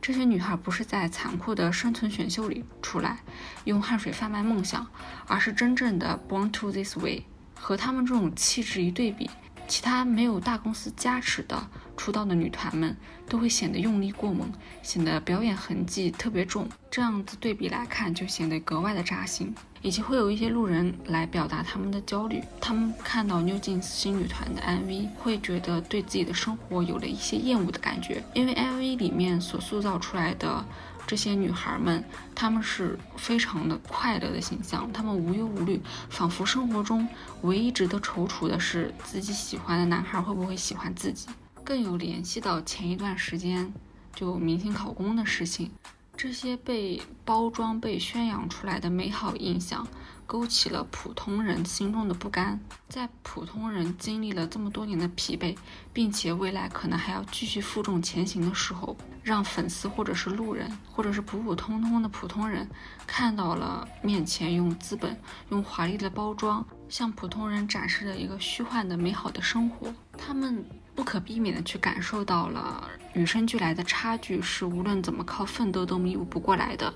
[0.00, 3.18] 这些女孩不是在残酷的生存选秀里出来，
[3.64, 4.86] 用汗水贩卖梦想，
[5.26, 7.24] 而是真正的 born to this way。
[7.54, 9.28] 和她们这种气质一对比，
[9.68, 12.96] 其他没有大公司加持的出道的女团们
[13.28, 14.50] 都会显得用力过猛，
[14.82, 16.66] 显得表演痕迹特别重。
[16.90, 19.54] 这样子对比来看，就显得格外的扎心。
[19.82, 30.64] 以及会有一些路人来表达他们的焦虑，他们看到 New Jeans 新女团的 MV，会觉得对自己的生活有了一些厌恶的感觉，因为 MV 里面所塑造出来的
[31.06, 37.08] 这些女孩们，她们是非常的快乐的形象，她们无忧无虑，仿佛生活中
[37.42, 41.26] 唯一值得踌躇的是自己喜欢的男孩会不会喜欢自己，
[41.64, 43.72] 更有联系到前一段时间
[44.14, 45.70] 就明星考公的事情。
[46.16, 49.86] 这些被包装、被宣扬出来的美好印象，
[50.26, 52.60] 勾起了普通人心中的不甘。
[52.88, 55.56] 在普通人经历了这么多年的疲惫，
[55.94, 62.68] 并且未来可能还要继续负重前行的时候，让粉丝或者是路人，或者是普普通通的普通人，
[63.06, 65.18] 看到了面前用资本、
[65.48, 70.62] 用华丽的包装向普通人展示的一个虚幻的美好的生活，他们。
[71.00, 76.92] 不可避免的去感受到了与生俱来的差距是无论怎么靠奋斗都弥补不过来的，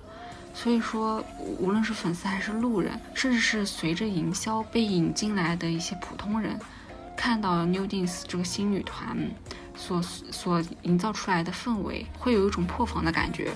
[0.53, 1.25] 所以说
[1.59, 6.61] 无论是粉丝还是路人，甚至是随着营销被引进来的一些普通人，
[7.17, 9.17] 看到 New Jeans 这个新女团
[9.75, 13.55] 所所营造出来的氛围，会有一种破防的感觉。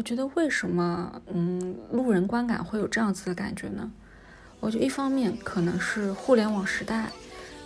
[0.00, 3.90] 我觉得为什么，嗯，路人观感会有这样子的感觉呢？
[4.58, 7.10] 我觉得一方面可能是互联网时代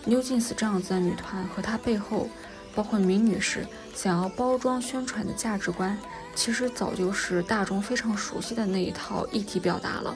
[0.03, 2.27] ，New Jeans 这样子的女团和她背后，
[2.75, 5.97] 包括明女士想要包装宣传的价值观，
[6.35, 10.13] 其实早就是大众非常熟悉的那一套议题表达了。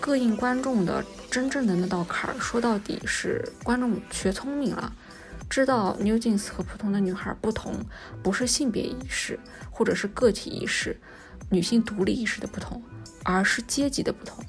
[0.00, 4.90] 膈应观众的真正的那道坎儿，说到底是观众学聪明了。
[5.50, 7.74] 知道 New Jeans 和普通的女孩不同，
[8.22, 9.36] 不是性别意识
[9.68, 10.96] 或者是个体意识、
[11.50, 12.80] 女性独立意识的不同，
[13.24, 14.44] 而是阶级的不同。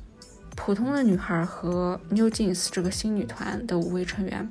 [0.55, 4.47] 普通的女孩和 New Jeans 这个新女团的五位成员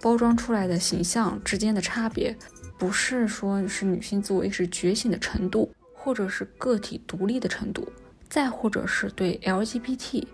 [0.00, 2.34] 包装出来的形象之间的差别，
[2.78, 7.86] 不是说是女性自我意识觉醒的程度，或者是个体独立的程度，
[8.30, 10.24] 再或者是对 LGBT、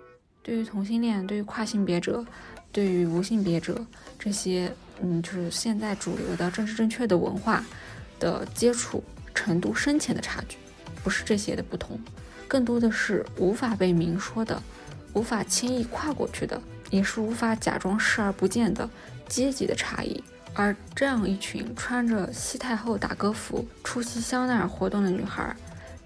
[0.45, 2.25] 对于同性恋、对于跨性别者、
[2.71, 3.85] 对于无性别者
[4.17, 4.73] 这些。
[5.03, 7.63] 嗯，就是现在主流的政治正确的文化
[8.19, 9.05] 的接触
[9.35, 10.57] 程度深浅的差距，
[11.05, 12.01] 不是这些的不同，
[12.49, 14.63] 更多的是无法被明说的，
[15.13, 16.59] 无法轻易跨过去的，
[16.91, 18.89] 也是无法假装视而不见的
[19.29, 20.25] 阶级的差异。
[20.55, 25.55] 而这样一群穿着西太后打歌服出席香奈儿活动的女孩，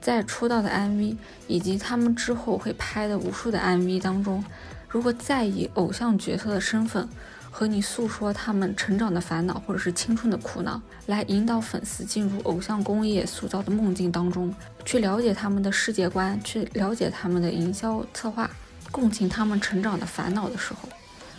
[0.00, 4.44] 在出道的 MV 以及他们之后会拍的无数的 MV 当中，
[4.88, 7.08] 如果再以偶像角色的身份。
[7.50, 18.48] 和你诉说他们成长的烦恼，或者是青春的苦恼，来引导粉丝进入偶像工业塑造的梦境当中，去了解他们的世界观，去了解他们的营销策划，
[18.90, 20.88] 共情他们成长的烦恼的时候，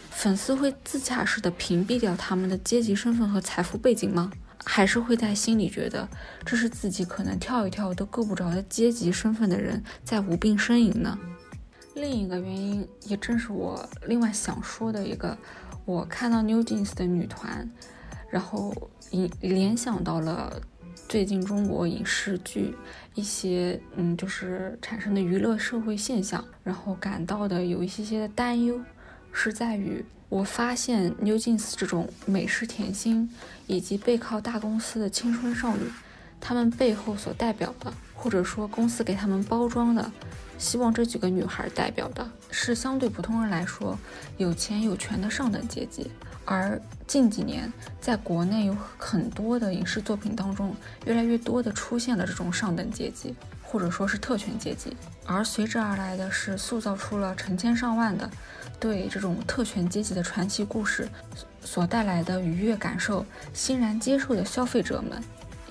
[0.10, 4.32] 粉丝会自洽式的屏蔽掉他们的阶级身份和财富背景吗？
[4.63, 6.08] 还是会在心里觉得
[6.45, 11.17] 这是自己可能跳一跳都够不着的阶级身份的人在无病呻吟呢？
[12.02, 15.38] 另一个原因，也正是我另外想说的一个。
[15.86, 17.70] 我看到 New Jeans 的女团，
[18.30, 18.74] 然后
[19.12, 20.62] 联联想到了
[21.08, 22.76] 最近中国影视剧
[23.16, 28.80] 一些嗯，就是产生的娱乐社会现象，然后感到的有一些些的担忧，
[29.32, 33.30] 是在于我发现 New Jeans 这种美式甜心
[33.68, 35.84] 以及背靠大公司的青春少女，
[36.40, 40.12] 她们背后所代表的，或者说公司给她们包装的。
[40.62, 43.97] 希望这几个女孩代表的是相对普通人来说
[44.38, 46.12] 有钱有权的上等阶级，
[46.45, 58.29] 而近几年在国内有很多的影视作品当中，越来越多的出现了这种上等阶级，或者说是特权阶级，而随之而来的是塑造出了成千上万的
[58.79, 61.10] 对这种特权阶级的传奇故事
[61.63, 65.21] 所带来的愉悦感受欣然接受的消费者们。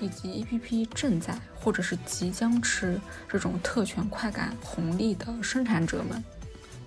[0.03, 2.99] 以及一批批正在或者是即将吃
[3.29, 6.23] 这种特权快感红利的生产者们，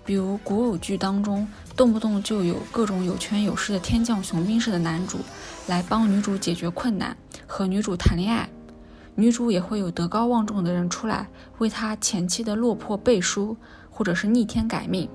[0.05, 5.19] 比如古偶剧当中，动不动就有各种有权有势的天降雄兵式的男主
[5.67, 7.15] 来帮女主解决困难，
[7.47, 8.49] 和女主谈恋爱，
[9.15, 11.27] 女主也会有德高望重的人出来
[11.59, 13.55] 为她前期的落魄背书，
[13.89, 15.09] 或者是逆天改命，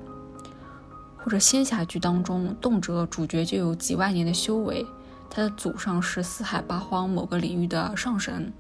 [1.19, 4.87] 或者仙侠剧当中，动辄主角就有几万年的修为。
[5.33, 8.53] 他的祖上是四海八荒某个领域的上神，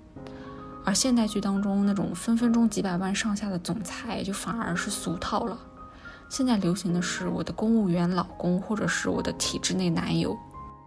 [0.85, 5.59] 而现代剧当中那种分分钟几百万上下的总裁就反而是俗套了。
[6.28, 10.39] 现在流行的是我的公务员老公，或者是我的体制内男友。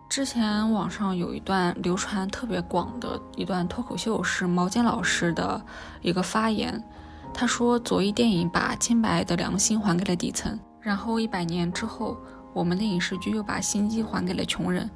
[0.10, 5.60] 之前网上有一段流传特别广的一段脱口秀，是毛尖老师的
[6.02, 6.84] 一个发言，
[7.34, 12.16] 他说，左翼电影把清白的良心还给了底层，然后一百年之后，
[12.54, 14.90] 我们的影视剧又把心机还给了穷人，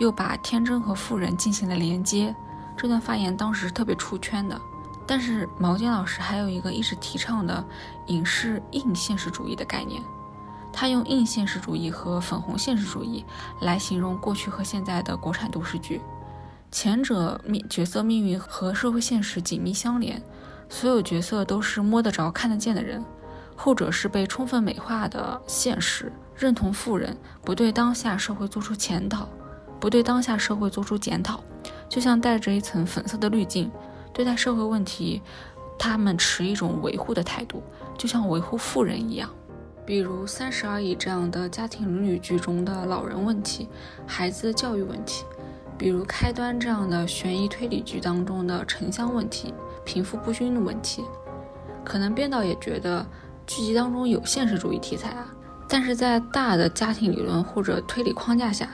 [0.00, 2.34] 又把天真和富人进行了连接。
[2.76, 4.60] 这段发言当时是特别出圈的。
[5.06, 7.64] 但是毛尖老师还有一个一直提倡的
[8.06, 10.00] 影视硬现实主义的概念，
[10.72, 13.24] 他用硬现实主义和粉红现实主义
[13.60, 16.00] 来形容过去和现在的国产都市剧。
[16.70, 20.22] 前者命角色命运和社会现实紧密相连，
[20.68, 23.02] 所有角色都是摸得着、看得见的人；
[23.54, 29.28] 后者是被充分美化的现实，认同富人，不对当下社会做出检讨，
[29.78, 31.42] 不对当下社会做出检讨，
[31.92, 33.70] 就像带着一层粉色的滤镜，
[34.14, 35.20] 对待社会问题，
[35.78, 37.62] 他们持一种维护的态度，
[37.98, 39.28] 就像维护富人一样。
[39.84, 43.68] 比如《三十而已》这样的家庭伦理剧中的老人问题、
[44.06, 45.22] 孩子的教育问题。
[45.76, 49.52] 比如开端这样的悬疑推理剧当中的城乡问题、
[49.84, 51.04] 贫富不均的问题，
[51.84, 53.04] 可能编导也觉得
[53.46, 55.26] 剧集当中有现实主义题材啊，
[55.68, 58.70] 但是在大的家庭理论或者推理框架下，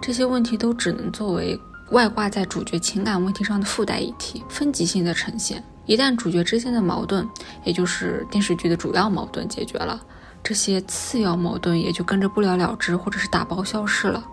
[0.00, 1.60] 这些问题都只能作为
[1.92, 5.62] 外挂在主角情感问题上的附带议题，分级性的呈现。
[5.84, 7.28] 一旦主角之间的矛盾，
[7.64, 10.00] 也就是电视剧的主要矛盾解决了，
[10.42, 14.24] 这些次要矛盾也就跟着不了了之，或者是打包消失了。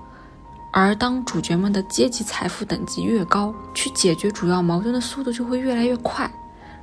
[0.71, 6.31] 而当主角们的阶级、财富等级越高，去解决主要矛盾的速度就会越来越快。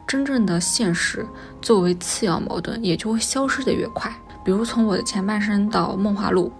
[0.07, 1.27] 真正的现实
[1.63, 4.15] 作为次要矛盾，也就会消失的越快。
[4.45, 6.53] 比如从我的前半生到《梦华录》，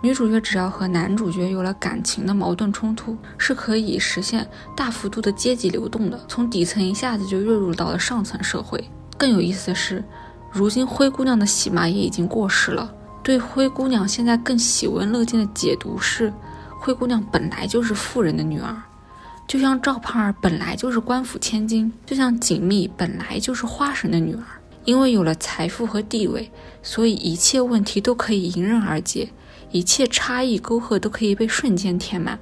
[0.00, 8.82] 女主角只要和男主角有了感情的矛盾冲突，是可以实现大幅度的阶级流动的，从底层一下子就跃入到了上层社会。
[9.16, 10.04] 更有意思的是，
[10.52, 12.94] 如今灰姑娘的喜马也已经过时了。
[13.24, 16.32] 对灰姑娘现在更喜闻乐见的解读是。
[16.80, 18.74] 灰姑娘本来就是富人的女儿，
[19.48, 24.42] 就像赵盼儿本来就是官府千金，就像锦觅本来就是花神的女儿。
[24.84, 26.50] 因为有了财富和地位，
[26.82, 29.28] 所以一切问题都可以迎刃而解，
[29.70, 32.38] 一切差异沟壑都可以被瞬间填满。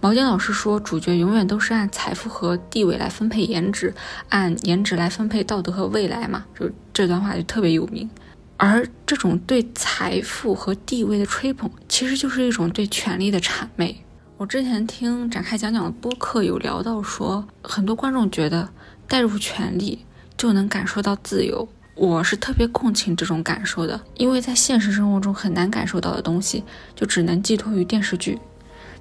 [0.00, 3.92] 毛尖老师说，主角永远都是按财富和地位来分配颜值，
[4.30, 8.08] 按颜值来分配道德和未来嘛，就这段话就特别有名。
[8.56, 14.02] 而这种对财富和地位的吹捧，其实就是一种对权力的谄媚。
[14.38, 18.68] 我之前听展开讲讲的播客有聊到说，很多观众觉得
[19.06, 20.06] 带入权力
[20.38, 21.68] 就能感受到自由。
[21.96, 26.62] 我是特别共情这种感受的，因为在现实生活中很难感受到的东西，
[26.94, 28.38] 就只能寄托于电视剧。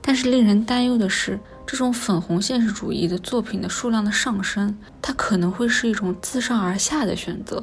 [0.02, 1.38] 但是令人担忧的是，
[1.68, 7.62] 这种粉红现实主义的作品的数量的上升，它可能会是一种自上而下的选择。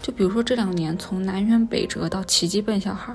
[0.00, 3.12] 就比如说这两年，从南辕北辙到奇迹笨小孩，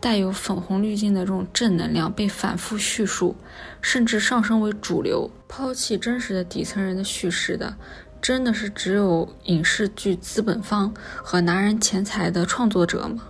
[0.00, 3.36] 带有粉红滤镜的这种正能量被反复叙述，
[3.82, 7.76] 甚至上升为主流，抛弃真实的底层人的叙事的，
[8.22, 13.24] 真的是只有影视剧资本方和拿人钱财的创作者吗？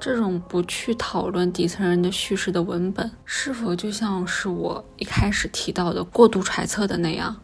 [0.00, 7.36] 这种不去讨论底层人的叙事的文本，是否就像是我一开始提到的过度揣测的那样？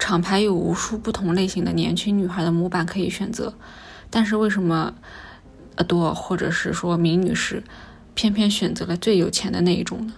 [0.00, 3.54] 厂牌有无数不同类型的年轻女孩的模板可以选择。
[4.10, 4.92] 但是为什么，
[5.76, 7.62] 呃多或者是说明女士，
[8.14, 10.12] 偏偏选择了最有钱的那一种呢？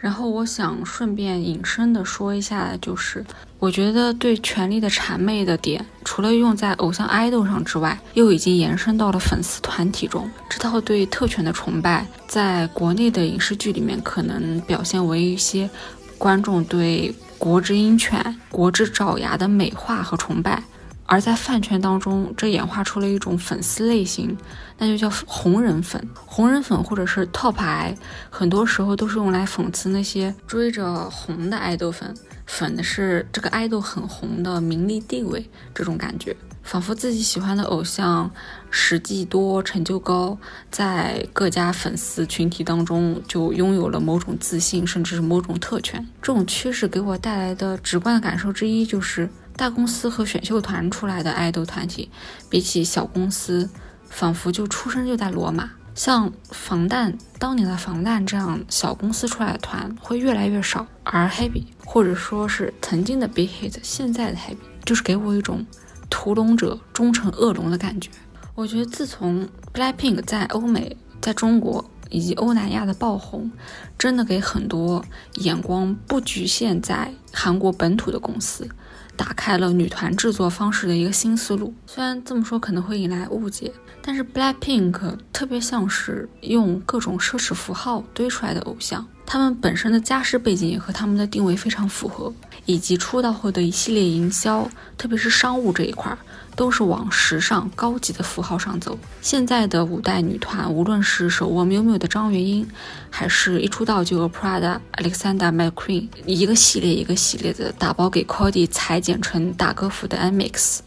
[0.00, 3.24] 然后我想顺便引申的说一下，就是
[3.58, 10.28] 我觉得对权力的谄媚的点，除了用在偶像爱豆上之外，又已经延伸到了粉丝团体中。
[10.48, 15.68] 这套对特权的崇拜，在国内的影视剧里面，可能表现为一些
[16.16, 20.62] 观众对国之鹰犬、国之爪牙的美化和崇拜。
[21.10, 24.38] 而在饭圈当中，这演化出了一种粉丝类型，
[24.78, 26.00] 那就叫红人粉。
[26.14, 27.92] 红人粉或者是 top 爱，
[28.30, 32.14] 很多时候都是用来讽刺那些追着红的爱豆粉，
[32.46, 35.44] 粉的是这个爱豆很红的名利地位
[35.74, 38.30] 这种感觉，仿佛自己喜欢的偶像
[38.70, 40.38] 实际多、成就高，
[40.70, 46.06] 在各家粉丝群体当中就拥有了某种自信，甚至是某种特权。
[46.22, 49.28] 这种趋势给我带来的直观的感受之一就是。
[49.56, 52.10] 大公司和选秀团出来的爱豆团体，
[52.48, 53.68] 比起小公司，
[54.08, 55.70] 仿佛就出生就在罗马。
[55.94, 65.66] 像防弹当年的防弹这样小公司出来的团会越来越少，而 Happy 或者说是曾经的 Big Hit，现在的 Happy 就是给我一种
[66.08, 68.08] 屠龙者终成恶龙的感觉。
[68.54, 73.50] 我觉得自从 Blackpink 在欧美、在中国以及欧南亚的爆红，
[73.98, 78.68] 真的给很多眼光不局限在韩国本土的公司。
[79.16, 81.74] 打开了女团制作方式的一个新思路。
[81.86, 89.06] 虽然这么说可能会引来误解，但是 Blackpink 特别像是用各种奢侈符号堆出来的偶像。
[89.26, 92.32] 他们本身的家世背景也和他们的定位非常符合，
[92.66, 96.18] 以及出道后的一系列营销，特别是商务这一块儿，
[96.60, 98.98] 都是往时尚高级的符号上走。
[99.22, 102.68] 现在的五代女团，无论是手握 miumiu 的张元英，
[103.08, 110.80] 还是一出道就有 Prada、Alexander McQueen，一个系列一个系列的打包给 Cody 裁剪成大歌服的 MX。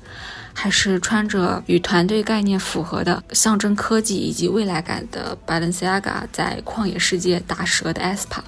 [0.53, 8.43] 还是穿着与团队概念符合的、象征科技以及未来感的 Balenciaga 在旷野世界打折的 aespa，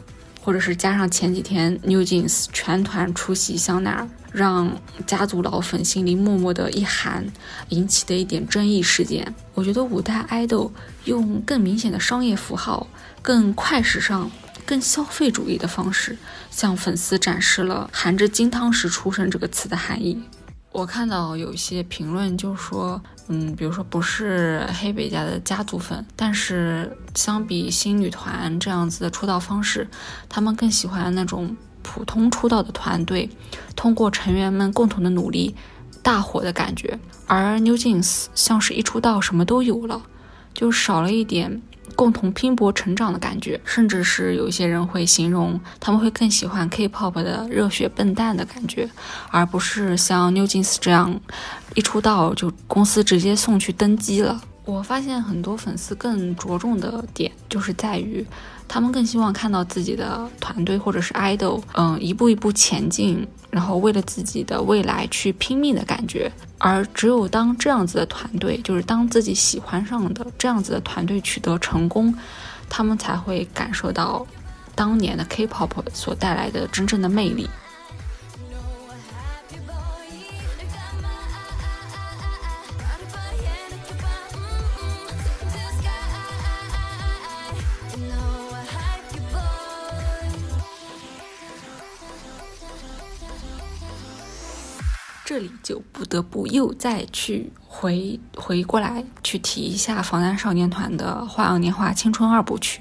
[0.46, 7.26] 或者是加上前几天 New Jeans 全团出席香奈儿，让家族老粉心里默默的一寒，
[7.70, 9.34] 引起的一点争议事件。
[9.56, 10.70] 我觉得五代 idol
[11.06, 12.86] 用更明显的商业符号、
[13.24, 14.30] 更快时尚、
[14.68, 16.16] 更消费主义的方式，
[16.52, 20.22] 向粉丝展示了含着金汤匙出生这个词的含义。
[20.76, 29.88] 我看到有一些评论就说，嗯，比如说不是黑北家的家族粉，但是相比新女团这样子的出道方式，
[30.28, 33.30] 他们更喜欢那种普通出道的团队，
[33.74, 35.56] 通过成员们共同的努力
[36.04, 37.00] 大火的感觉。
[37.26, 40.02] 而 New Jeans 像是一出道什么都有了，
[40.54, 41.62] 就少了一点。
[41.96, 48.90] 共同拼搏成长的感觉，甚至是有一些人会形容他们会更喜欢 K-pop 的热血笨蛋的感觉，
[49.32, 51.20] 而不是像 New Jeans 这样
[51.74, 54.42] 一出道就公司直接送去登机了。
[54.66, 58.26] 我发现很多粉丝更着重的点就是在于。
[58.68, 66.32] 他们更希望看到自己的团队或者是 idol，嗯，一步一步前进，然后为了自己的未来去拼命的感觉。
[66.58, 72.14] 而只有当这样子的团队，就是当自己喜欢上的这样子的团队取得成功，
[72.70, 74.26] 他们才会感受到
[74.74, 77.48] 当年的 K-pop 所带来的真正的魅力。
[95.26, 102.80] 这里就不得不又再去回回过来去提一下防弹少年团的《花样年华青春二部曲》，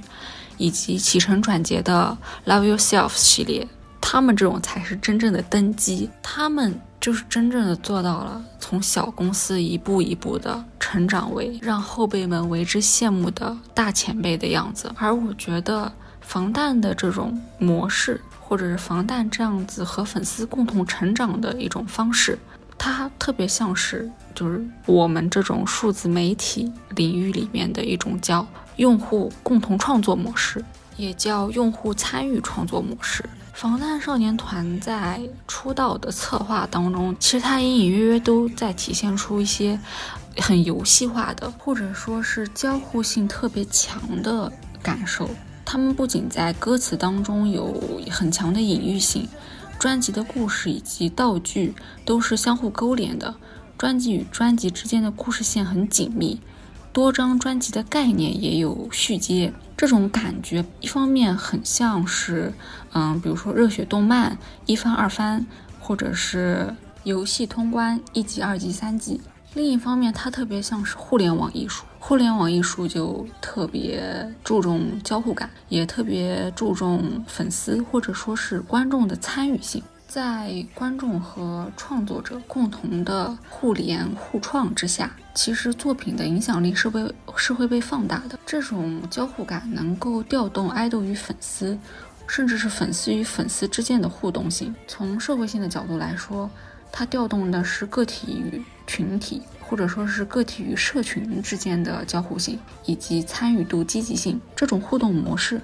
[0.58, 2.16] 以及起承转结的
[2.50, 3.66] 《Love Yourself》系列。
[3.98, 14.92] 他们这种才是真正的登基，他们就是真正的做到了从小公司一步一步的成长为让后辈们为之羡慕的大前辈的样子。
[14.98, 15.90] 而我觉得
[16.20, 18.20] 防弹的这种模式。
[18.54, 22.38] 或者是防弹这样子和粉丝共同成长的一种方式，
[22.78, 28.46] 它特别像是就是我们这种数字媒体领域里面的一种叫
[28.76, 30.64] 用户共同创作模式，
[30.96, 33.24] 也叫用户参与创作模式。
[33.54, 39.76] 防弹少年团在出道的策划当中，其实它隐隐约约都在体现出一些
[40.38, 45.28] 很游戏化的，或者说是交互性特别强的感受。
[45.64, 49.28] 他们不仅在歌词当中有很强的隐喻性，
[49.78, 53.34] 专辑的故事以及道具都是相互勾连的，
[53.76, 56.40] 专辑与专辑之间的故事线很紧密，
[56.92, 62.52] 多张专辑的概念也有续接，这种感觉一方面很像是，
[62.92, 65.44] 嗯，比如说热血动漫一番二番，
[65.80, 69.20] 或者是游戏通关一级二级三级。
[69.54, 71.84] 另一方面，它特别像是互联网艺术。
[72.06, 79.82] 互联网艺术就特别注重交互感，也特别注重粉丝或者说是观众的参与性。
[80.06, 88.38] 在观众和创作者共同的互联互创之下，其实作品的影响力是被是会被放大的。
[88.44, 91.76] 这种交互感能够调动爱豆与粉丝，
[92.26, 94.74] 甚至是粉丝与粉丝之间的互动性。
[94.86, 96.50] 从社会性的角度来说，
[96.92, 104.40] 它调动的是个体与群体，或者说是个体与社群之间的交互性以及参与度、积极性。
[104.54, 105.60] 这种互动模式，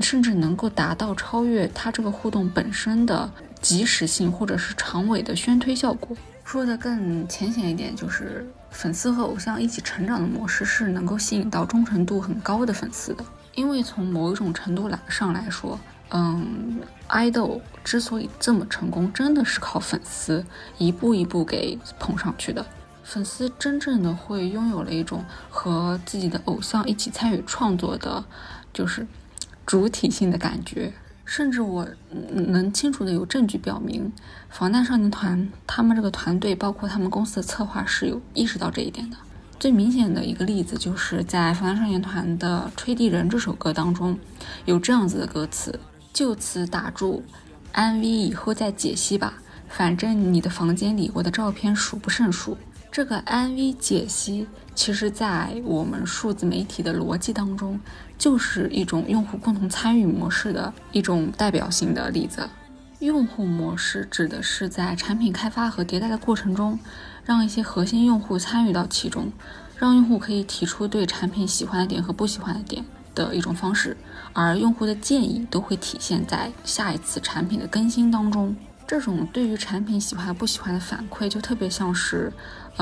[0.00, 3.30] 甚至能够达到超越它这个互动本身的
[3.60, 6.16] 及时性，或者是长尾的宣推效果。
[6.44, 13.24] 说的更浅显一点，就是粉丝和偶像一起成长的模式是能够吸引到忠诚度很高的粉丝的。
[13.54, 15.78] 因为从某一种程度来上来说。
[16.14, 20.44] 嗯爱豆之所以这么成功，真的是靠粉丝
[20.76, 22.62] 一步一步给捧上去的。
[23.02, 28.24] 粉丝真正的会拥有了一种和自己的偶像一起参与创作的，
[28.72, 29.06] 就是
[29.66, 30.92] 主体性的感觉。
[31.24, 31.88] 甚至我
[32.30, 34.12] 能清楚的有证据表明，
[34.50, 39.16] 防弹少年团他们这个团队，包括他们公司的策划是有意识到这一点的。
[39.58, 44.18] 最明显的一个例子，就是在防弹少年团的《吹笛人》这首歌当中，
[44.64, 45.78] 有这样子的歌词。
[46.12, 47.22] 就此打住
[47.72, 49.34] ，MV 以后再解析吧。
[49.68, 52.58] 反正你的房间里，我的照片数不胜数。
[52.92, 57.80] 这个 MV 解析，其实在我们数字媒体的逻辑当中，
[58.18, 62.46] 就是一种用户共同参与模式的一种代表性的例子。
[62.98, 66.78] 用户模式指的是在产品开发和迭代的过程中，
[67.24, 69.32] 让一些核心用户参与到其中，
[69.78, 72.84] 让用户可以提出对产品喜欢的点和不喜欢的点
[73.14, 73.96] 的一种方式，
[74.34, 78.54] 而用户的建议都会体现在下一次产品的更新当中。
[78.84, 82.30] 这种对于产品喜欢不喜欢的反馈，就特别像是，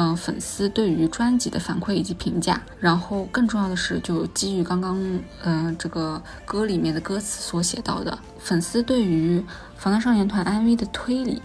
[0.01, 2.59] 嗯，粉丝对于专辑的反馈以及评价。
[2.79, 4.99] 然后更重要的是，就基于刚刚，
[5.43, 9.45] 嗯，这个歌里面的歌词所写到的，粉丝对于
[9.77, 11.43] 防弹少年团 MV 的推理，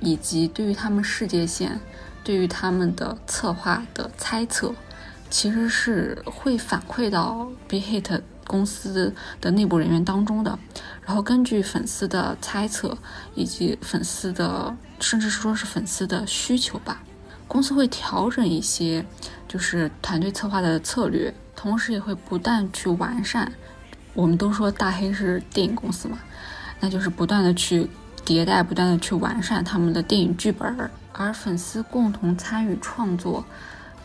[0.00, 1.78] 以及对于他们世界线，
[2.24, 4.72] 对于他们的策划的猜测，
[5.28, 8.22] 其实是会反馈到 Be Hit。
[8.46, 10.58] 公司的内部人员当中的，
[11.04, 12.96] 然后根据粉丝的猜测
[13.34, 17.02] 以及粉丝的，甚至是说是粉丝的需求吧，
[17.48, 19.04] 公司会调整一些
[19.48, 23.50] 就是团队策划的策略，同时也会不断去完善。
[24.14, 26.18] 我们都说大黑是电影公司嘛，
[26.78, 27.88] 那就是不断的去
[28.24, 33.44] 迭代，不断的去完善他们的电影剧本，而粉丝共同参与创作，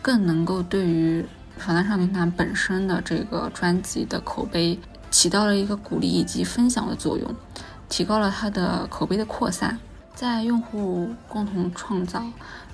[0.01, 1.23] 更能够对于。
[1.55, 4.77] 防弹少年团本身的这个专辑的口碑
[5.11, 7.35] 起到了一个鼓励以及分享的作用，
[7.87, 9.77] 提高了它的口碑的扩散。
[10.15, 12.23] 在用户共同创造、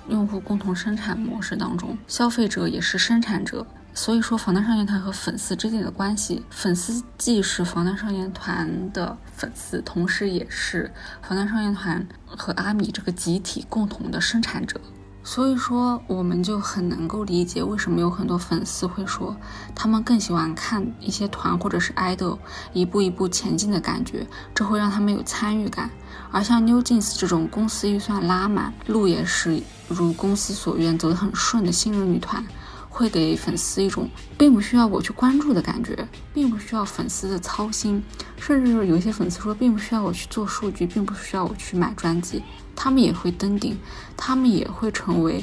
[0.08, 3.66] 用户共同生产模式当中，消费者也是生产者。
[3.92, 14.80] 所以说，防弹少年团和粉丝之间的关系，粉丝既是防弹少年团的粉丝，同时也是防弹少年团和阿米这个集体共同的生产者。
[15.22, 19.36] 所以说，我们就很能够理解为什么有很多粉丝会说，
[19.74, 22.38] 他们更喜欢看一些团或者是爱豆
[22.72, 25.90] 一步一步前进的感觉，这会让他们有参与感。
[26.32, 32.44] 而像 New Jeans 这种公司预算拉满，路也是如公司所愿走得很顺的新人女团。
[32.92, 38.02] 会给粉丝一种并不需要我去关注的感觉，并不需要粉丝的操心，
[38.36, 42.42] 甚至有一些粉丝说，并不需要我去做数据，并不需要我去买专辑，
[42.74, 43.78] 他们也会登顶，
[44.20, 45.42] 他们也会成为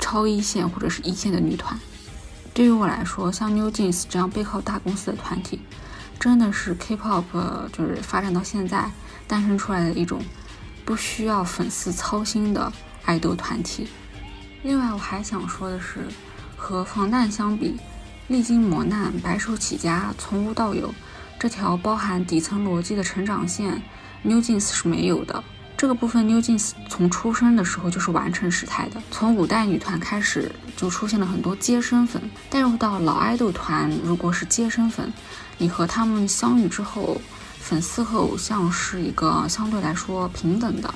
[0.00, 1.78] 超一线或者是一线的女团。
[2.54, 5.60] 对于我来说，像 New Jeans 这样背靠大公司的团体，
[6.18, 7.22] 真的是 K-pop
[7.70, 8.90] 就是发展到现在
[9.28, 10.22] 诞生出来的一种
[10.84, 12.72] 不需要粉丝操心的
[13.04, 13.86] 爱豆团体。
[14.62, 16.00] 另外，我还想说的是。
[16.60, 17.76] 和防弹相比，
[18.26, 20.92] 历经磨难、白手起家、从无到有
[21.38, 23.80] 这条包含底层逻辑的成长线
[24.22, 25.44] ，New Jeans 是没有的。
[25.78, 29.00] 这个部分，New Jeans 从出生的时候就是完成时态的。
[29.12, 32.20] 从五代女团开始，就出现了很多接生粉。
[32.50, 35.12] 带入到老爱豆团，如果是接生粉，
[35.56, 37.20] 你和他们相遇之后，
[37.60, 40.92] 粉丝和偶像是一个相对来说平等的，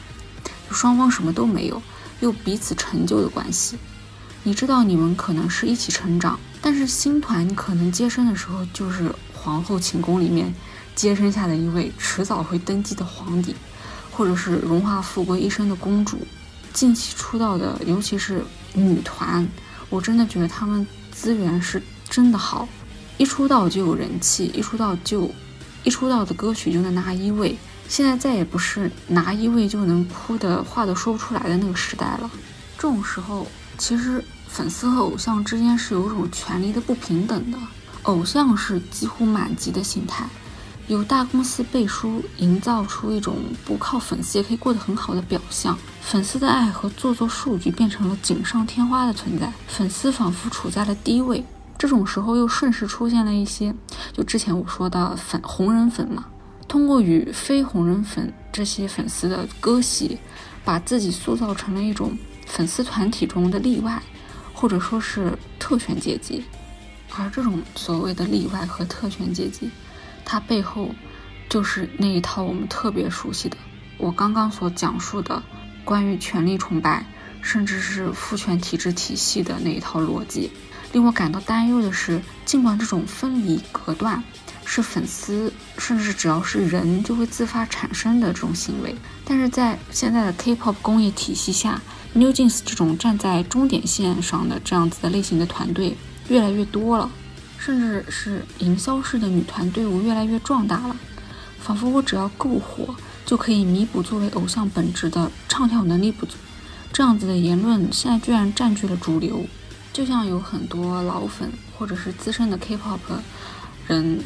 [0.68, 1.80] 就双方什么都没有，
[2.18, 3.78] 又彼此成就的关系。
[4.42, 10.52] 你知道你们可能是一起成长，但是新团你可能接生的时候就是皇后寝宫里面
[10.96, 13.54] 接生下的一位迟早会登基的皇帝，
[14.12, 16.18] 或者是荣华富贵一生的公主。
[16.72, 18.44] 近期出道的，尤其是
[18.74, 19.44] 女团，
[19.90, 22.68] 我真的觉得她们资源是真的好，
[23.18, 25.28] 一出道就有人气，一出道就
[25.82, 27.58] 一出道的歌曲就能拿一位。
[27.88, 32.30] 现在再也不是拿一位就能哭的话都说不出来的那个时代了。
[32.76, 33.46] 这种时候。
[33.78, 37.58] 其实粉丝和偶像之间是有一种权力的不平等的，
[38.02, 40.24] 偶像是几乎满级的心态，
[40.88, 45.78] 有大公司背书，营造出一种不靠粉丝也可以过得很好的表象。
[46.00, 51.44] 粉丝的爱和做做数据变成了锦上添花的存在，粉丝仿佛处在了低位。
[51.78, 53.74] 这种时候又顺势出现了一些，
[54.12, 56.26] 就之前我说的粉红人粉嘛，
[56.68, 60.18] 通过与非红人粉这些粉丝的割席，
[60.64, 62.16] 把自己塑造成了一种。
[62.44, 64.02] 粉丝团体中的例外，
[64.52, 66.44] 或者说是特权阶级，
[67.16, 69.70] 而这种所谓的例外和特权阶级，
[70.24, 70.94] 它背后
[71.48, 73.56] 就是那一套我们特别熟悉的，
[73.98, 75.42] 我刚刚所讲述的
[75.84, 77.06] 关于权力崇拜，
[77.40, 80.50] 甚至是父权体制体系的那一套逻辑。
[80.92, 84.22] 令我感到担忧的是，尽管这种分离隔断
[84.64, 88.94] 是粉丝，甚至只要是人就会自发产生的这种行为，
[89.24, 91.80] 但是在现在的 K-pop 工业体系下。
[92.14, 95.96] New Jeans 这种站在终点线上的这样子的类型的团队
[96.28, 97.10] 越来越多了，
[97.64, 100.96] 甚至是营销式的女团队伍越来越壮大了，
[101.60, 102.92] 仿佛我只要够火
[103.24, 106.36] 就可以弥补作为偶像本质的唱跳能力不足。
[106.92, 109.46] 这样子的言论现在居然占据了主流，
[109.92, 112.98] 就像有很多老粉或者是资深的 K-pop
[113.86, 114.18] 人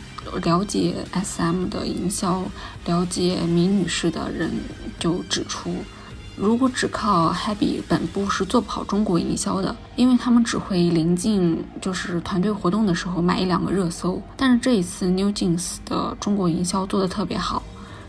[0.42, 2.42] 了解 SM 的营销、
[2.86, 4.50] 了解米女士的人
[4.98, 5.84] 就指出。
[6.36, 14.20] 如果只靠 Happy 本部是做不好中国营销的，因为他们只会临近就是团队活动的时候买一两个热搜。
[14.36, 17.62] 但是这一次 New Jeans 的中国营销做的特别好，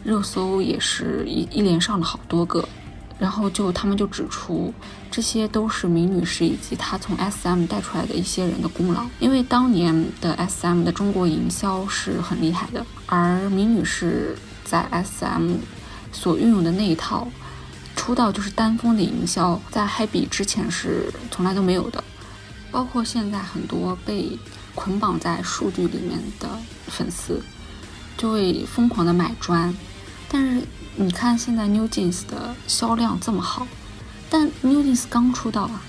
[0.04, 2.68] 热搜也是一一连上了好多个。
[3.18, 4.72] 然后就他们就指出，
[5.10, 9.06] 这些都是明女士以及她从 SM 带出来的一些人的功劳。
[9.20, 15.54] 因为当年的 SM 的中国营销是很厉害的，而明女士在 SM
[16.12, 17.28] 所运用的那一套，
[17.98, 22.02] 出道就是单峰的营销，在 Happy 之前是从来都没有的。
[22.72, 24.40] 包括现在很多被
[24.74, 26.48] 捆绑在数据里面的
[26.88, 27.42] 粉丝，
[28.18, 29.76] 就会疯狂的买砖，
[30.30, 30.64] 但是。
[31.00, 33.68] 你看现在 New Jeans 的销量这么好，
[34.32, 35.80] 但 New Jeans 刚出道啊，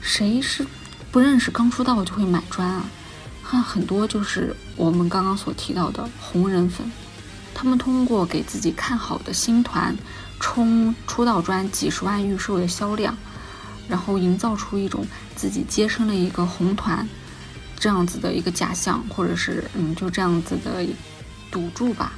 [0.00, 0.64] 谁是
[1.10, 2.84] 不认识刚出道就会买砖啊？
[3.42, 6.88] 看很多就是我们刚刚所提到的红人粉，
[7.52, 9.96] 他们通过给自己看好的新团
[10.42, 13.16] 冲出道砖几十万预售的销量，
[13.88, 17.08] 然后营造出一种自己接生了一个红团
[17.78, 20.84] 这样子的一个假象，或者是嗯就这样子的
[21.50, 22.12] 赌注吧。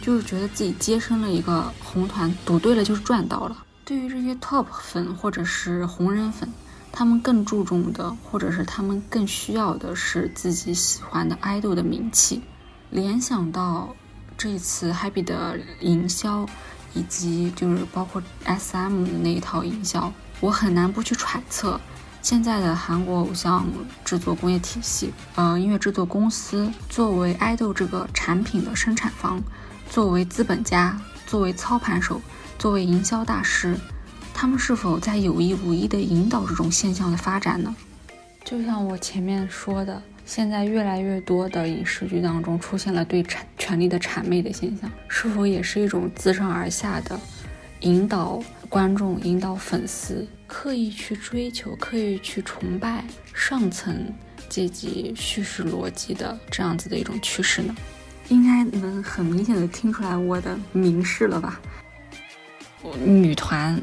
[0.00, 3.64] 就是觉得自己接生了一个红团，赌对了就是赚到了。
[3.84, 6.48] 对于这些 top 粉或者是红人粉，
[6.92, 12.42] 他们更注重的，或者是他们更需要的是自己喜欢的 idol 的名气。
[12.90, 13.94] 联想到
[14.36, 16.48] 这一次 Happy 的营销，
[16.94, 21.80] 以及就是包括 SM 的那一套营销，我很难不去揣测
[22.22, 23.66] 现在的韩国偶像
[24.04, 29.42] 制作工业体系，呃，音乐制作公司作为 idol 这个产品的生产方。
[29.90, 32.20] 作为资本家，作为操盘手，
[32.58, 33.74] 作为营销大师，
[34.34, 37.74] 他们是否在有意无意地引导这种现象的发展呢？
[38.44, 47.18] 就像我前面说的，现在越来越多的影视剧当中出现了对产权力的谄媚的现象，是否也是一种自上而下的
[47.80, 53.02] 引导观众、引导粉丝，刻意去追求、刻意去崇拜
[53.32, 54.12] 上层
[54.50, 57.74] 阶级叙事逻辑的这样子的一种趋势呢？
[58.28, 61.58] 应该能很明显的听出来我的明示了吧？
[63.02, 63.82] 女团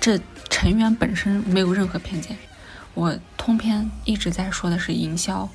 [0.00, 0.18] 这
[0.50, 2.36] 成员本身没有任何偏见，
[2.94, 5.48] 我通篇一直在说的是营销，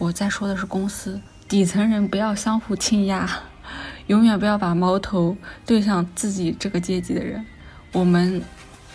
[0.00, 3.28] 我在说的是公司底层人不要相互倾压，
[4.06, 5.36] 永远不要把矛头
[5.66, 7.44] 对向自己这个阶级的人，
[7.92, 8.42] 我们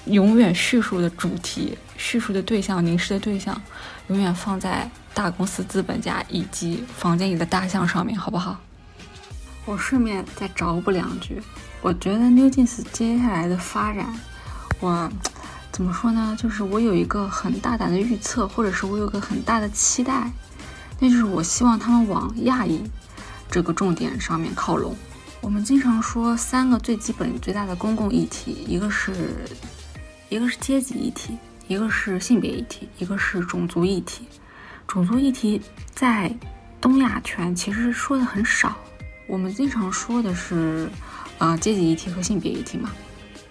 [0.06, 3.62] 永远叙述的主题、叙述的对象、凝视的对象，
[4.08, 8.60] 永远放在大公司资本家以及房间里的大象上面，好不好？
[9.66, 11.40] 我顺便再找补两句，
[11.84, 14.12] 我觉得 New Jeans 接下来的发展，
[14.80, 15.08] 我
[15.72, 16.36] 怎么说呢？
[16.36, 20.32] 就是我有一个很大胆的预测，或者是我有个很大的期待，
[21.00, 22.82] 那就是我希望他们往亚裔
[23.52, 24.96] 这个重点上面靠拢。
[25.42, 29.14] 我们经常说三个最基本、最大的公共议题，一个是
[30.30, 31.38] 一个是阶级议题，
[31.68, 34.26] 一个是性别议题，一个是种族议题。
[34.88, 35.62] 种族议题
[35.94, 36.36] 在
[36.82, 38.76] 东亚圈其实说的很少。
[39.28, 40.90] 我们经常说的是，
[41.40, 42.92] 呃，阶级议题和性别议题嘛。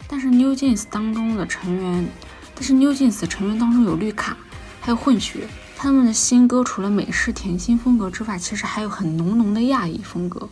[0.09, 2.07] 但是 New Jeans 当中的成员，
[2.55, 4.37] 但是 New Jeans 成员当中有绿卡，
[4.81, 5.49] 还有混血。
[5.85, 10.49] 他们的新歌除了美式甜心风格之外，其实还有很浓浓的亚裔风格。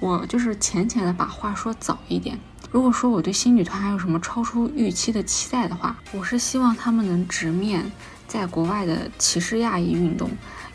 [0.00, 2.36] 我就是浅浅的把话说早一点。
[2.72, 7.92] 如果说我对新女团还有什么超出预期的期待的话，我是希望他们能直面
[8.26, 10.28] 在国外的歧视亚裔运动。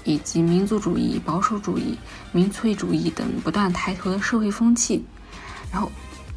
[0.06, 1.98] 以及民族主义、保守主义、
[2.32, 5.04] 民粹主义等不断抬头的社会风气，
[5.70, 5.92] 然后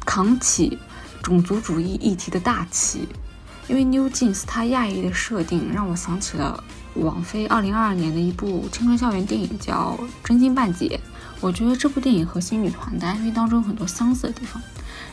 [0.05, 0.77] 扛起
[1.23, 3.07] 种族主义议题的大旗。
[3.69, 6.61] 因为 New Jeans 它亚裔的设定让我想起了
[6.95, 10.99] 网飞2022年的一部青春校园电影，叫《真心半解》。
[11.39, 14.61] 我觉得这部电影和新女团的 MV 当中有很多相似的地方，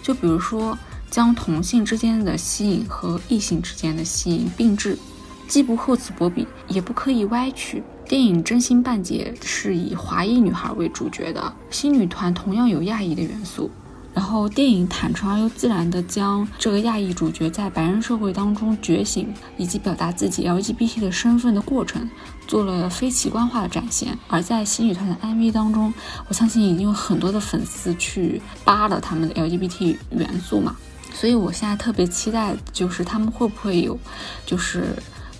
[0.02, 0.76] 就比如说
[1.10, 4.98] 将同性之间的吸引和异性之间的吸引并置，
[5.46, 7.82] 既不厚此薄彼，也不刻意歪曲。
[8.08, 13.70] 电影《真心半解》是以华裔女孩为主角的，新女团同样有亚裔的元素。
[14.16, 22.08] 然后，电影坦诚而又自然地将这个亚裔主角在白人社会当中觉醒以及表达自己 LGBT 的身份的过程，
[22.48, 24.16] 做了非奇观化的展现。
[24.28, 25.92] 而在新女团的 MV 当中，
[26.28, 30.74] 我相信已经有很多的粉丝去扒了他们的 LGBT 元素嘛，
[31.12, 33.98] 所以我现在特别期待，就是他们会不会有，
[34.46, 34.96] 就是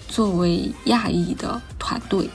[0.07, 2.29] 作为亚裔的团队。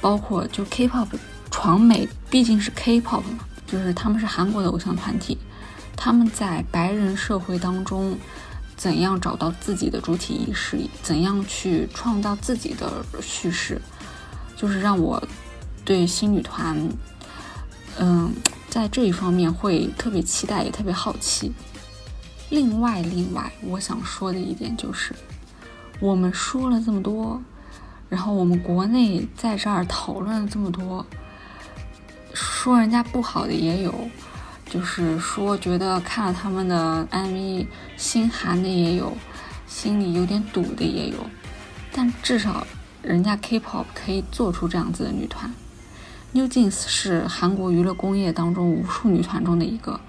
[0.00, 1.06] 包括就 K-pop
[1.52, 5.38] 闯美，毕竟是 K-pop 嘛，就是他们是韩国的偶像团体，
[5.96, 8.16] 他们在白人社会当中
[8.76, 13.80] 怎样找到自己的主体意识，怎样去创造自己的叙事，
[14.56, 15.22] 就是让我
[15.84, 16.76] 对新女团，
[17.98, 18.32] 嗯，
[18.68, 21.52] 在这一方面会特别期待，也特别好奇。
[22.50, 25.14] 另外，另外，我想说的一点就是，
[26.00, 27.42] 我们说了这么多，
[28.08, 31.04] 然后我们国内在这儿讨论了这么多，
[32.34, 33.92] 说人家不好的也有，
[34.74, 37.64] 就是说觉得看了他们的 MV
[37.96, 39.16] 心寒的也有，
[39.68, 41.18] 心里有点堵的也有，
[41.92, 42.66] 但至少
[43.00, 45.48] 人家 K-pop 可以做出这样子的女团
[46.32, 50.00] ，New Jeans 是韩国娱乐工业当中无数女团中的一个。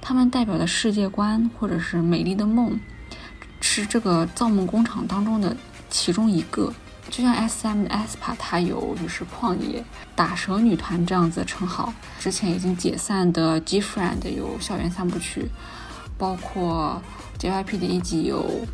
[0.00, 2.78] 她们代表的世界观，或者是美丽的梦，
[3.60, 5.56] 是这个造梦工厂当中的
[5.90, 6.72] 其中一个。
[7.12, 7.84] 就像 S.M.
[7.84, 9.84] 的 aespa，它有就是旷野
[10.16, 11.92] 打蛇女团这样子的称号。
[12.18, 15.50] 之前已经解散的 G-Friend 有校园三部曲，
[16.16, 17.00] 包括
[17.38, 18.66] J.Y.P 的一集有。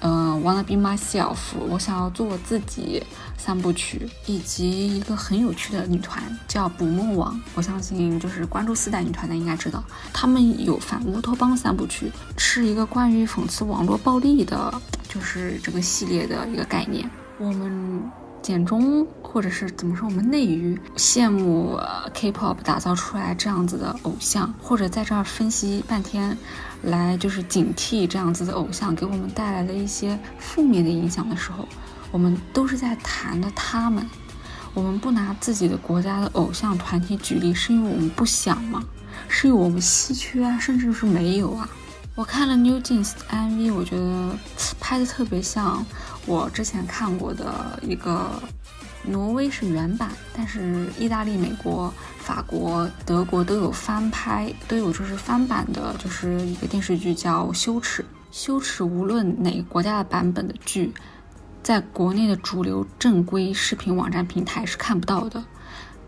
[0.00, 1.36] 嗯，Wanna be myself，
[1.68, 3.02] 我想要做我自己
[3.36, 7.40] 三部曲，以及一个很有趣的女团叫捕梦网。
[7.56, 9.82] 我相信就是关注四代女团的应该知道，
[10.12, 14.72] 他们有反乌托邦三部曲，是一个关于讽刺网络暴力的，
[15.08, 17.10] 就是这个系列的一个概念。
[17.38, 18.02] 我们。
[18.40, 21.78] 简中，或者是怎么说，我们内娱羡慕
[22.14, 26.38] K-pop 打造出来这样子的偶像，或者在这儿分析半天，
[26.82, 31.68] 来就是警惕这样子的偶像给我们带来的一些负面的影响的时候，
[32.12, 34.08] 我们都是在谈的他们。
[34.72, 38.82] 我们不拿自己的国家的偶像团体举例，是因为我们不想吗？
[39.28, 41.68] 是因为我们稀缺啊，甚至是没有啊。
[42.14, 44.36] 我看了 New Jeans 的 MV，我觉得
[44.80, 45.84] 拍的特别像
[46.28, 48.30] 我之前看过的一个，
[49.02, 58.02] 挪威是原版，但是意大利、美国、法国、德国都有翻拍，都有就是翻版的，就是一个电视剧叫《羞耻》。
[58.30, 60.92] 羞耻，无论哪个国家的版本的剧，
[61.62, 65.42] 在国内的主流正规视频网站平台是看不到的。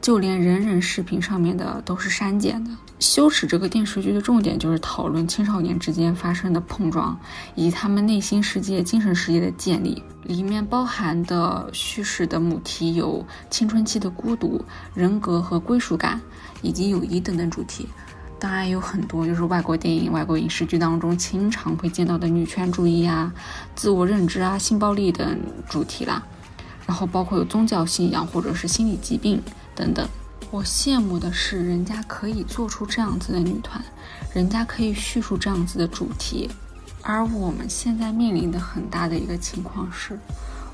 [0.00, 2.70] 就连人人视频上面的都是删减的。
[2.98, 7.18] 羞耻这个电视剧的重点就是讨论青少年之间发生的碰撞，
[7.54, 10.02] 以及他们内心世界、精神世界的建立。
[10.22, 14.62] 里面包含的叙事的母题有青春期的孤独、
[14.94, 16.20] 人格和归属感，
[16.60, 17.88] 以及友谊等等主题。
[18.38, 23.32] 当然有很多就是外国电影、外国影视剧当中经常会见到的女权主义啊、
[23.74, 25.38] 自我认知啊、性暴力等
[25.68, 26.22] 主题啦。
[26.86, 29.40] 然后包括有宗教信仰或者是心理疾病。
[29.80, 30.06] 等等，
[30.50, 33.82] 我羡慕的是人家可以做出这样子的女团，
[34.34, 36.50] 人家可以叙述这样子的主题，
[37.00, 40.18] 而我们现在面临的很大的一个情况是，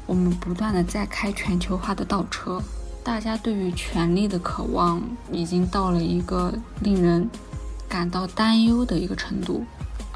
[0.06, 2.60] 我们不断的在开全球化的倒车，
[3.04, 5.00] 大家对于权力的渴望
[5.30, 7.30] 已经到了一个令人
[7.88, 9.64] 感到担忧的一个程度。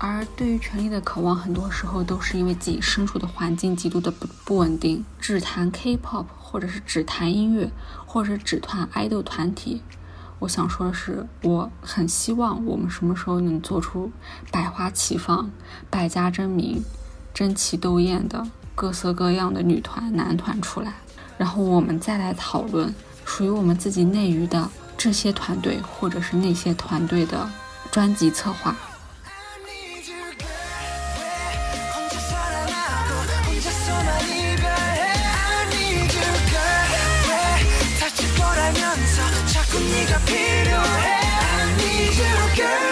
[0.02, 5.04] 而对于权力的渴望，很多时候都是因为自己身处的环境极度的不不稳定。
[5.20, 7.70] 只谈 K-pop，或者是只谈音乐，
[8.12, 9.80] 或者是只谈爱豆团体，
[10.40, 14.10] 我想说的是，我很希望我们什么时候能做出
[14.50, 15.48] 百花齐放、
[15.88, 16.82] 百家争鸣、
[17.32, 18.44] 争奇斗艳的
[18.74, 20.94] 各色各样的女团、男团出来，
[21.38, 22.92] 然后我们再来讨论
[23.24, 27.48] 属于我们自己内娱的这些团队，或者是那些团队的
[27.92, 28.74] 专辑策划。
[40.28, 42.89] I need you, girl.